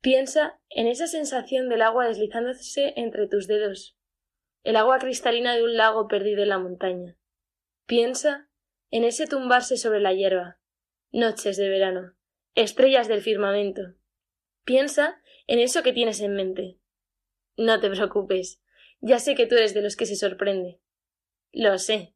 Piensa 0.00 0.60
en 0.68 0.86
esa 0.86 1.06
sensación 1.06 1.68
del 1.68 1.82
agua 1.82 2.06
deslizándose 2.06 2.94
entre 2.96 3.26
tus 3.26 3.46
dedos, 3.46 3.98
el 4.62 4.76
agua 4.76 4.98
cristalina 4.98 5.54
de 5.54 5.62
un 5.62 5.76
lago 5.76 6.08
perdido 6.08 6.42
en 6.42 6.48
la 6.50 6.58
montaña. 6.58 7.16
Piensa 7.86 8.49
en 8.90 9.04
ese 9.04 9.26
tumbarse 9.26 9.76
sobre 9.76 10.00
la 10.00 10.12
hierba, 10.12 10.60
noches 11.12 11.56
de 11.56 11.68
verano, 11.68 12.14
estrellas 12.54 13.08
del 13.08 13.22
firmamento. 13.22 13.94
Piensa 14.64 15.20
en 15.46 15.58
eso 15.58 15.82
que 15.82 15.92
tienes 15.92 16.20
en 16.20 16.34
mente. 16.34 16.78
No 17.56 17.80
te 17.80 17.90
preocupes, 17.90 18.60
ya 19.00 19.18
sé 19.18 19.34
que 19.34 19.46
tú 19.46 19.56
eres 19.56 19.74
de 19.74 19.82
los 19.82 19.96
que 19.96 20.06
se 20.06 20.16
sorprende. 20.16 20.80
Lo 21.52 21.78
sé. 21.78 22.14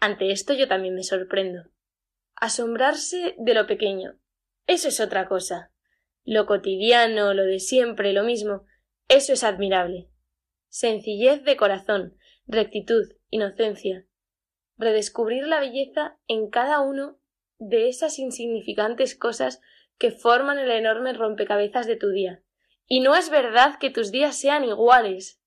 Ante 0.00 0.32
esto 0.32 0.52
yo 0.52 0.66
también 0.66 0.94
me 0.94 1.04
sorprendo. 1.04 1.70
Asombrarse 2.34 3.36
de 3.38 3.54
lo 3.54 3.66
pequeño. 3.66 4.18
Eso 4.66 4.88
es 4.88 5.00
otra 5.00 5.28
cosa. 5.28 5.72
Lo 6.24 6.46
cotidiano, 6.46 7.34
lo 7.34 7.44
de 7.44 7.60
siempre, 7.60 8.12
lo 8.12 8.24
mismo, 8.24 8.64
eso 9.08 9.32
es 9.32 9.44
admirable 9.44 10.12
sencillez 10.72 11.44
de 11.44 11.58
corazón, 11.58 12.16
rectitud, 12.46 13.06
inocencia. 13.28 14.06
Redescubrir 14.76 15.46
la 15.46 15.60
belleza 15.60 16.18
en 16.26 16.50
cada 16.50 16.80
uno 16.80 17.18
de 17.58 17.88
esas 17.88 18.18
insignificantes 18.18 19.16
cosas 19.16 19.60
que 19.98 20.10
forman 20.10 20.58
el 20.58 20.70
enorme 20.70 21.12
rompecabezas 21.12 21.86
de 21.86 21.96
tu 21.96 22.10
día. 22.10 22.42
Y 22.86 23.00
no 23.00 23.14
es 23.14 23.30
verdad 23.30 23.78
que 23.78 23.90
tus 23.90 24.10
días 24.10 24.36
sean 24.36 24.64
iguales. 24.64 25.40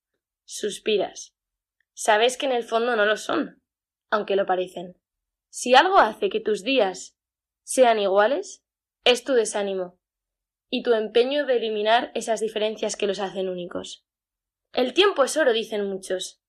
Suspiras. 0.46 1.36
Sabes 1.94 2.38
que 2.38 2.46
en 2.46 2.52
el 2.52 2.64
fondo 2.64 2.96
no 2.96 3.06
lo 3.06 3.18
son, 3.18 3.62
aunque 4.10 4.36
lo 4.36 4.46
parecen. 4.46 4.98
Si 5.50 5.76
algo 5.76 6.00
hace 6.00 6.30
que 6.30 6.40
tus 6.40 6.64
días 6.64 7.18
sean 7.64 8.00
iguales, 8.00 8.64
es 9.04 9.24
tu 9.24 9.34
desánimo 9.34 10.00
y 10.70 10.84
tu 10.84 10.94
empeño 10.94 11.46
de 11.46 11.58
eliminar 11.58 12.12
esas 12.16 12.40
diferencias 12.40 12.96
que 12.96 13.08
los 13.08 13.20
hacen 13.20 13.50
únicos. 13.50 14.06
El 14.74 14.94
tiempo 14.94 15.24
es 15.24 15.38
oro, 15.38 15.54
dicen 15.54 15.88
muchos. 15.88 16.42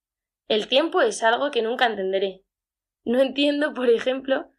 El 0.48 0.68
tiempo 0.68 1.02
es 1.02 1.22
algo 1.22 1.50
que 1.50 1.62
nunca 1.62 1.86
entenderé. 1.86 2.45
No 3.06 3.20
entiendo, 3.20 3.72
por 3.72 3.88
ejemplo, 3.88 4.50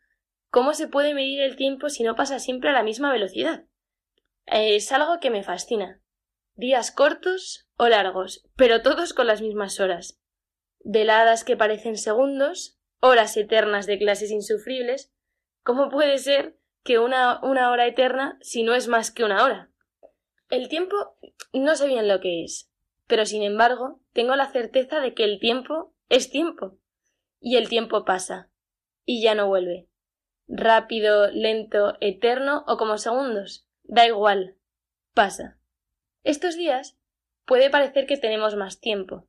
cómo 0.50 0.74
se 0.74 0.88
puede 0.88 1.14
medir 1.14 1.42
el 1.42 1.58
tiempo 1.58 1.90
si 1.90 2.04
no 2.04 2.16
pasa 2.16 2.40
siempre 2.40 2.70
a 2.70 2.74
la 2.74 2.82
misma 2.82 3.12
velocidad. 3.12 3.66
Es 4.46 4.94
algo 4.94 5.20
que 5.20 5.30
me 5.30 5.44
fascina. 5.44 6.02
Días 6.56 6.92
cortos 6.92 7.68
o 7.76 7.90
largos, 7.90 8.48
pero 8.56 8.82
todos 8.82 9.14
con 9.14 9.28
las 9.28 9.42
mismas 9.42 9.82
horas. 9.82 10.22
Veladas 10.80 11.44
que 11.44 11.58
parecen 11.58 11.98
segundos, 11.98 12.80
horas 13.02 13.36
eternas 13.36 13.86
de 13.86 14.00
clases 14.00 14.32
insufribles. 14.32 15.14
¿Cómo 15.64 15.90
puede 15.90 16.18
ser 16.18 16.58
que 16.86 17.00
una, 17.00 17.42
una 17.44 17.70
hora 17.70 17.86
eterna 17.86 18.38
si 18.40 18.64
no 18.64 18.76
es 18.76 18.88
más 18.88 19.12
que 19.12 19.26
una 19.26 19.44
hora? 19.44 19.72
El 20.50 20.70
tiempo 20.70 21.18
no 21.52 21.76
sé 21.76 21.88
bien 21.88 22.08
lo 22.08 22.22
que 22.22 22.46
es, 22.46 22.72
pero 23.08 23.26
sin 23.26 23.44
embargo 23.44 24.00
tengo 24.14 24.38
la 24.38 24.50
certeza 24.50 25.02
de 25.02 25.14
que 25.14 25.26
el 25.26 25.42
tiempo 25.42 25.94
es 26.08 26.30
tiempo. 26.30 26.80
Y 27.40 27.58
el 27.58 27.70
tiempo 27.70 28.06
pasa, 28.06 28.50
y 29.06 29.22
ya 29.22 29.36
no 29.36 29.48
vuelve. 29.48 29.88
Rápido, 30.48 31.30
lento, 31.32 31.98
eterno 32.00 32.64
o 32.68 32.78
como 32.78 32.98
segundos, 32.98 33.68
da 33.84 34.06
igual, 34.06 34.58
pasa. 35.14 35.60
Estos 36.24 36.56
días 36.56 36.98
puede 37.46 37.70
parecer 37.70 38.06
que 38.06 38.18
tenemos 38.18 38.56
más 38.56 38.80
tiempo. 38.80 39.28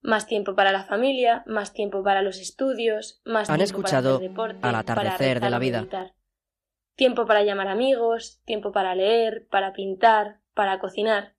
Más 0.00 0.26
tiempo 0.26 0.54
para 0.54 0.72
la 0.72 0.84
familia, 0.84 1.42
más 1.46 1.72
tiempo 1.72 2.02
para 2.02 2.22
los 2.22 2.38
estudios, 2.38 3.20
más 3.24 3.50
Han 3.50 3.56
tiempo 3.56 3.78
escuchado 3.80 4.10
para 4.10 4.16
hacer 4.16 4.30
deporte, 4.30 4.58
al 4.62 4.74
atardecer 4.74 5.38
para 5.38 5.46
de 5.46 5.50
la 5.50 5.58
vida. 5.58 5.80
meditar. 5.80 6.14
Tiempo 6.94 7.26
para 7.26 7.42
llamar 7.42 7.68
amigos, 7.68 8.40
tiempo 8.44 8.72
para 8.72 8.94
leer, 8.94 9.46
para 9.50 9.72
pintar, 9.72 10.40
para 10.54 10.78
cocinar. 10.78 11.34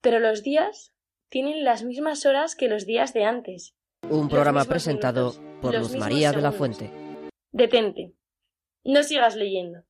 Pero 0.00 0.18
los 0.18 0.42
días 0.42 0.94
tienen 1.28 1.64
las 1.64 1.84
mismas 1.84 2.26
horas 2.26 2.56
que 2.56 2.68
los 2.68 2.86
días 2.86 3.12
de 3.12 3.24
antes. 3.24 3.76
Un 4.10 4.28
programa 4.28 4.64
presentado 4.64 5.34
por 5.60 5.78
Luz 5.78 5.96
María 5.96 6.32
de 6.32 6.42
la. 6.42 6.52
Fuente. 6.52 6.90
Detente. 7.52 8.14
No 8.84 9.02
sigas 9.04 9.36
leyendo. 9.36 9.84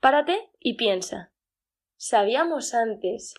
Párate 0.00 0.50
y 0.58 0.74
piensa. 0.74 1.32
¿Sabíamos 1.96 2.74
antes 2.74 3.34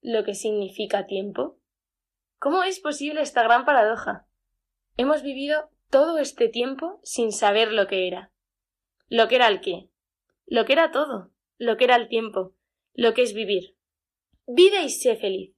lo 0.00 0.24
que 0.24 0.34
significa 0.34 1.06
tiempo? 1.06 1.58
¿Cómo 2.38 2.62
es 2.62 2.80
posible 2.80 3.20
esta 3.20 3.42
gran 3.42 3.64
paradoja? 3.64 4.26
Hemos 4.96 5.22
vivido 5.22 5.70
todo 5.90 6.18
este 6.18 6.48
tiempo 6.48 6.98
sin 7.02 7.30
saber 7.30 7.70
lo 7.70 7.86
que 7.86 8.08
era. 8.08 8.32
Lo 9.08 9.28
que 9.28 9.36
era 9.36 9.48
el 9.48 9.60
qué. 9.60 9.90
Lo 10.46 10.64
que 10.64 10.72
era 10.72 10.90
todo. 10.90 11.30
Lo 11.58 11.76
que 11.76 11.84
era 11.84 11.96
el 11.96 12.08
tiempo. 12.08 12.54
Lo 12.94 13.12
que 13.12 13.22
es 13.22 13.34
vivir. 13.34 13.76
Vive 14.46 14.82
y 14.82 14.88
sé 14.88 15.16
feliz. 15.16 15.54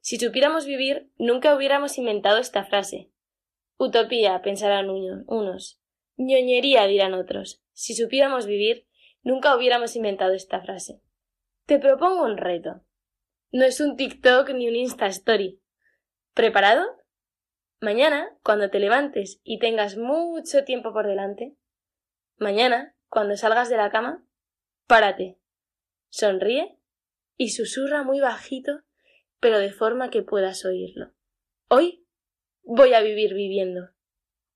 Si 0.00 0.18
supiéramos 0.18 0.64
vivir, 0.64 1.10
nunca 1.18 1.54
hubiéramos 1.54 1.98
inventado 1.98 2.38
esta 2.38 2.64
frase. 2.64 3.10
Utopía, 3.80 4.42
pensarán 4.42 4.90
uno- 4.90 5.24
unos. 5.26 5.80
ñoñería, 6.18 6.84
dirán 6.86 7.14
otros. 7.14 7.62
Si 7.72 7.94
supiéramos 7.94 8.44
vivir, 8.44 8.86
nunca 9.22 9.56
hubiéramos 9.56 9.96
inventado 9.96 10.34
esta 10.34 10.60
frase. 10.60 11.00
Te 11.64 11.78
propongo 11.78 12.24
un 12.24 12.36
reto. 12.36 12.84
No 13.52 13.64
es 13.64 13.80
un 13.80 13.96
TikTok 13.96 14.50
ni 14.50 14.68
un 14.68 14.76
Insta 14.76 15.06
Story. 15.06 15.62
¿Preparado? 16.34 16.84
Mañana, 17.80 18.38
cuando 18.42 18.68
te 18.68 18.80
levantes 18.80 19.40
y 19.44 19.58
tengas 19.58 19.96
mucho 19.96 20.64
tiempo 20.64 20.92
por 20.92 21.06
delante, 21.06 21.56
mañana, 22.36 22.94
cuando 23.08 23.34
salgas 23.38 23.70
de 23.70 23.78
la 23.78 23.90
cama, 23.90 24.22
párate, 24.88 25.38
sonríe 26.10 26.78
y 27.38 27.48
susurra 27.48 28.02
muy 28.02 28.20
bajito, 28.20 28.82
pero 29.40 29.58
de 29.58 29.72
forma 29.72 30.10
que 30.10 30.20
puedas 30.20 30.66
oírlo. 30.66 31.14
Hoy 31.68 31.99
voy 32.72 32.94
a 32.94 33.00
vivir 33.00 33.34
viviendo. 33.34 33.90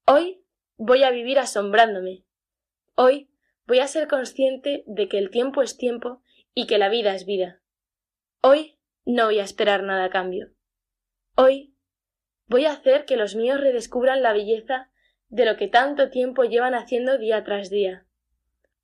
Hoy 0.07 0.41
voy 0.77 1.03
a 1.03 1.11
vivir 1.11 1.41
asombrándome. 1.41 2.25
Hoy 2.95 3.29
voy 3.67 3.81
a 3.81 3.89
ser 3.89 4.07
consciente 4.07 4.85
de 4.87 5.09
que 5.09 5.19
el 5.19 5.31
tiempo 5.31 5.63
es 5.63 5.77
tiempo 5.77 6.23
y 6.55 6.69
que 6.69 6.79
la 6.79 6.89
vida 6.89 7.17
es 7.17 7.27
vida. 7.27 7.61
Hoy 8.41 8.79
no 9.05 9.25
voy 9.25 9.41
a 9.41 9.43
esperar 9.43 9.83
nada 9.83 10.05
a 10.05 10.11
cambio. 10.11 10.53
Hoy 11.35 11.75
voy 12.47 12.67
a 12.67 12.73
hacer 12.75 13.05
que 13.05 13.17
los 13.17 13.35
míos 13.35 13.61
redescubran 13.61 14.23
la 14.23 14.33
belleza 14.33 14.93
de 15.29 15.45
lo 15.45 15.57
que 15.57 15.67
tanto 15.67 16.09
tiempo 16.09 16.45
llevan 16.45 16.75
haciendo 16.75 17.19
día 17.19 17.43
tras 17.43 17.69
día. 17.69 18.07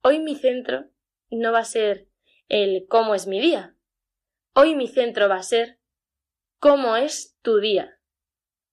Hoy 0.02 0.18
mi 0.18 0.34
centro 0.34 0.90
no 1.30 1.52
va 1.52 1.60
a 1.60 1.64
ser 1.64 2.08
el 2.48 2.88
cómo 2.88 3.14
es 3.14 3.28
mi 3.28 3.40
día. 3.40 3.76
Hoy 4.54 4.74
mi 4.74 4.88
centro 4.88 5.28
va 5.28 5.36
a 5.36 5.44
ser 5.44 5.78
cómo 6.58 6.96
es 6.96 7.36
tu 7.42 7.60
día. 7.60 7.99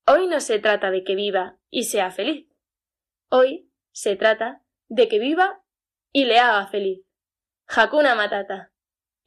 Hoy 0.09 0.27
no 0.27 0.39
se 0.39 0.59
trata 0.59 0.89
de 0.89 1.03
que 1.03 1.15
viva 1.15 1.59
y 1.69 1.83
sea 1.83 2.11
feliz. 2.11 2.47
Hoy 3.29 3.69
se 3.91 4.15
trata 4.15 4.63
de 4.87 5.09
que 5.09 5.19
viva 5.19 5.65
y 6.13 6.23
le 6.23 6.39
haga 6.39 6.67
feliz. 6.67 7.05
Hakuna 7.67 8.15
Matata. 8.15 8.71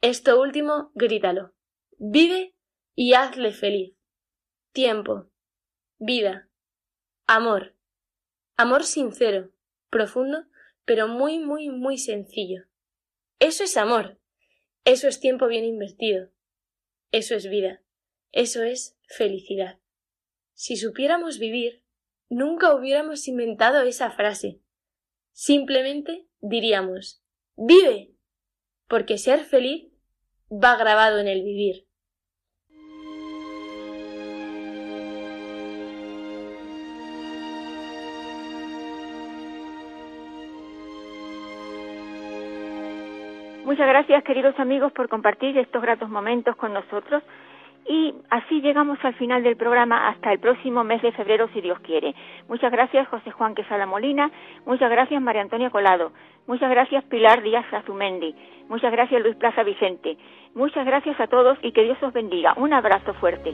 Esto 0.01 0.41
último, 0.41 0.91
grítalo. 0.95 1.53
Vive 1.99 2.55
y 2.95 3.13
hazle 3.13 3.51
feliz. 3.51 3.95
Tiempo. 4.71 5.29
Vida. 5.99 6.49
Amor. 7.27 7.75
Amor 8.57 8.83
sincero, 8.83 9.51
profundo, 9.91 10.45
pero 10.85 11.07
muy, 11.07 11.37
muy, 11.37 11.69
muy 11.69 11.99
sencillo. 11.99 12.63
Eso 13.37 13.63
es 13.63 13.77
amor. 13.77 14.19
Eso 14.83 15.07
es 15.07 15.19
tiempo 15.19 15.45
bien 15.45 15.63
invertido. 15.63 16.31
Eso 17.11 17.35
es 17.35 17.47
vida. 17.47 17.83
Eso 18.31 18.63
es 18.63 18.97
felicidad. 19.07 19.80
Si 20.63 20.75
supiéramos 20.75 21.39
vivir, 21.39 21.81
nunca 22.29 22.75
hubiéramos 22.75 23.27
inventado 23.27 23.81
esa 23.81 24.11
frase. 24.11 24.59
Simplemente 25.31 26.27
diríamos, 26.39 27.25
vive, 27.55 28.11
porque 28.87 29.17
ser 29.17 29.39
feliz 29.39 29.91
va 30.51 30.75
grabado 30.75 31.17
en 31.17 31.27
el 31.27 31.41
vivir. 31.41 31.87
Muchas 43.65 43.87
gracias, 43.87 44.23
queridos 44.25 44.53
amigos, 44.59 44.91
por 44.93 45.09
compartir 45.09 45.57
estos 45.57 45.81
gratos 45.81 46.07
momentos 46.07 46.55
con 46.55 46.71
nosotros. 46.71 47.23
Y 47.87 48.13
así 48.29 48.61
llegamos 48.61 48.99
al 49.03 49.13
final 49.15 49.43
del 49.43 49.57
programa 49.57 50.07
hasta 50.07 50.31
el 50.31 50.39
próximo 50.39 50.83
mes 50.83 51.01
de 51.01 51.11
febrero, 51.11 51.49
si 51.53 51.61
Dios 51.61 51.79
quiere. 51.79 52.13
Muchas 52.47 52.71
gracias, 52.71 53.07
José 53.07 53.31
Juan 53.31 53.55
Quesada 53.55 53.85
Molina. 53.85 54.31
Muchas 54.65 54.89
gracias, 54.89 55.21
María 55.21 55.41
Antonia 55.41 55.69
Colado. 55.69 56.11
Muchas 56.47 56.69
gracias, 56.69 57.03
Pilar 57.05 57.41
Díaz 57.41 57.65
Azumendi. 57.73 58.35
Muchas 58.69 58.91
gracias, 58.91 59.21
Luis 59.21 59.35
Plaza 59.35 59.63
Vicente. 59.63 60.17
Muchas 60.53 60.85
gracias 60.85 61.19
a 61.19 61.27
todos 61.27 61.57
y 61.61 61.71
que 61.71 61.83
Dios 61.83 61.97
os 62.01 62.13
bendiga. 62.13 62.53
Un 62.57 62.73
abrazo 62.73 63.13
fuerte. 63.15 63.53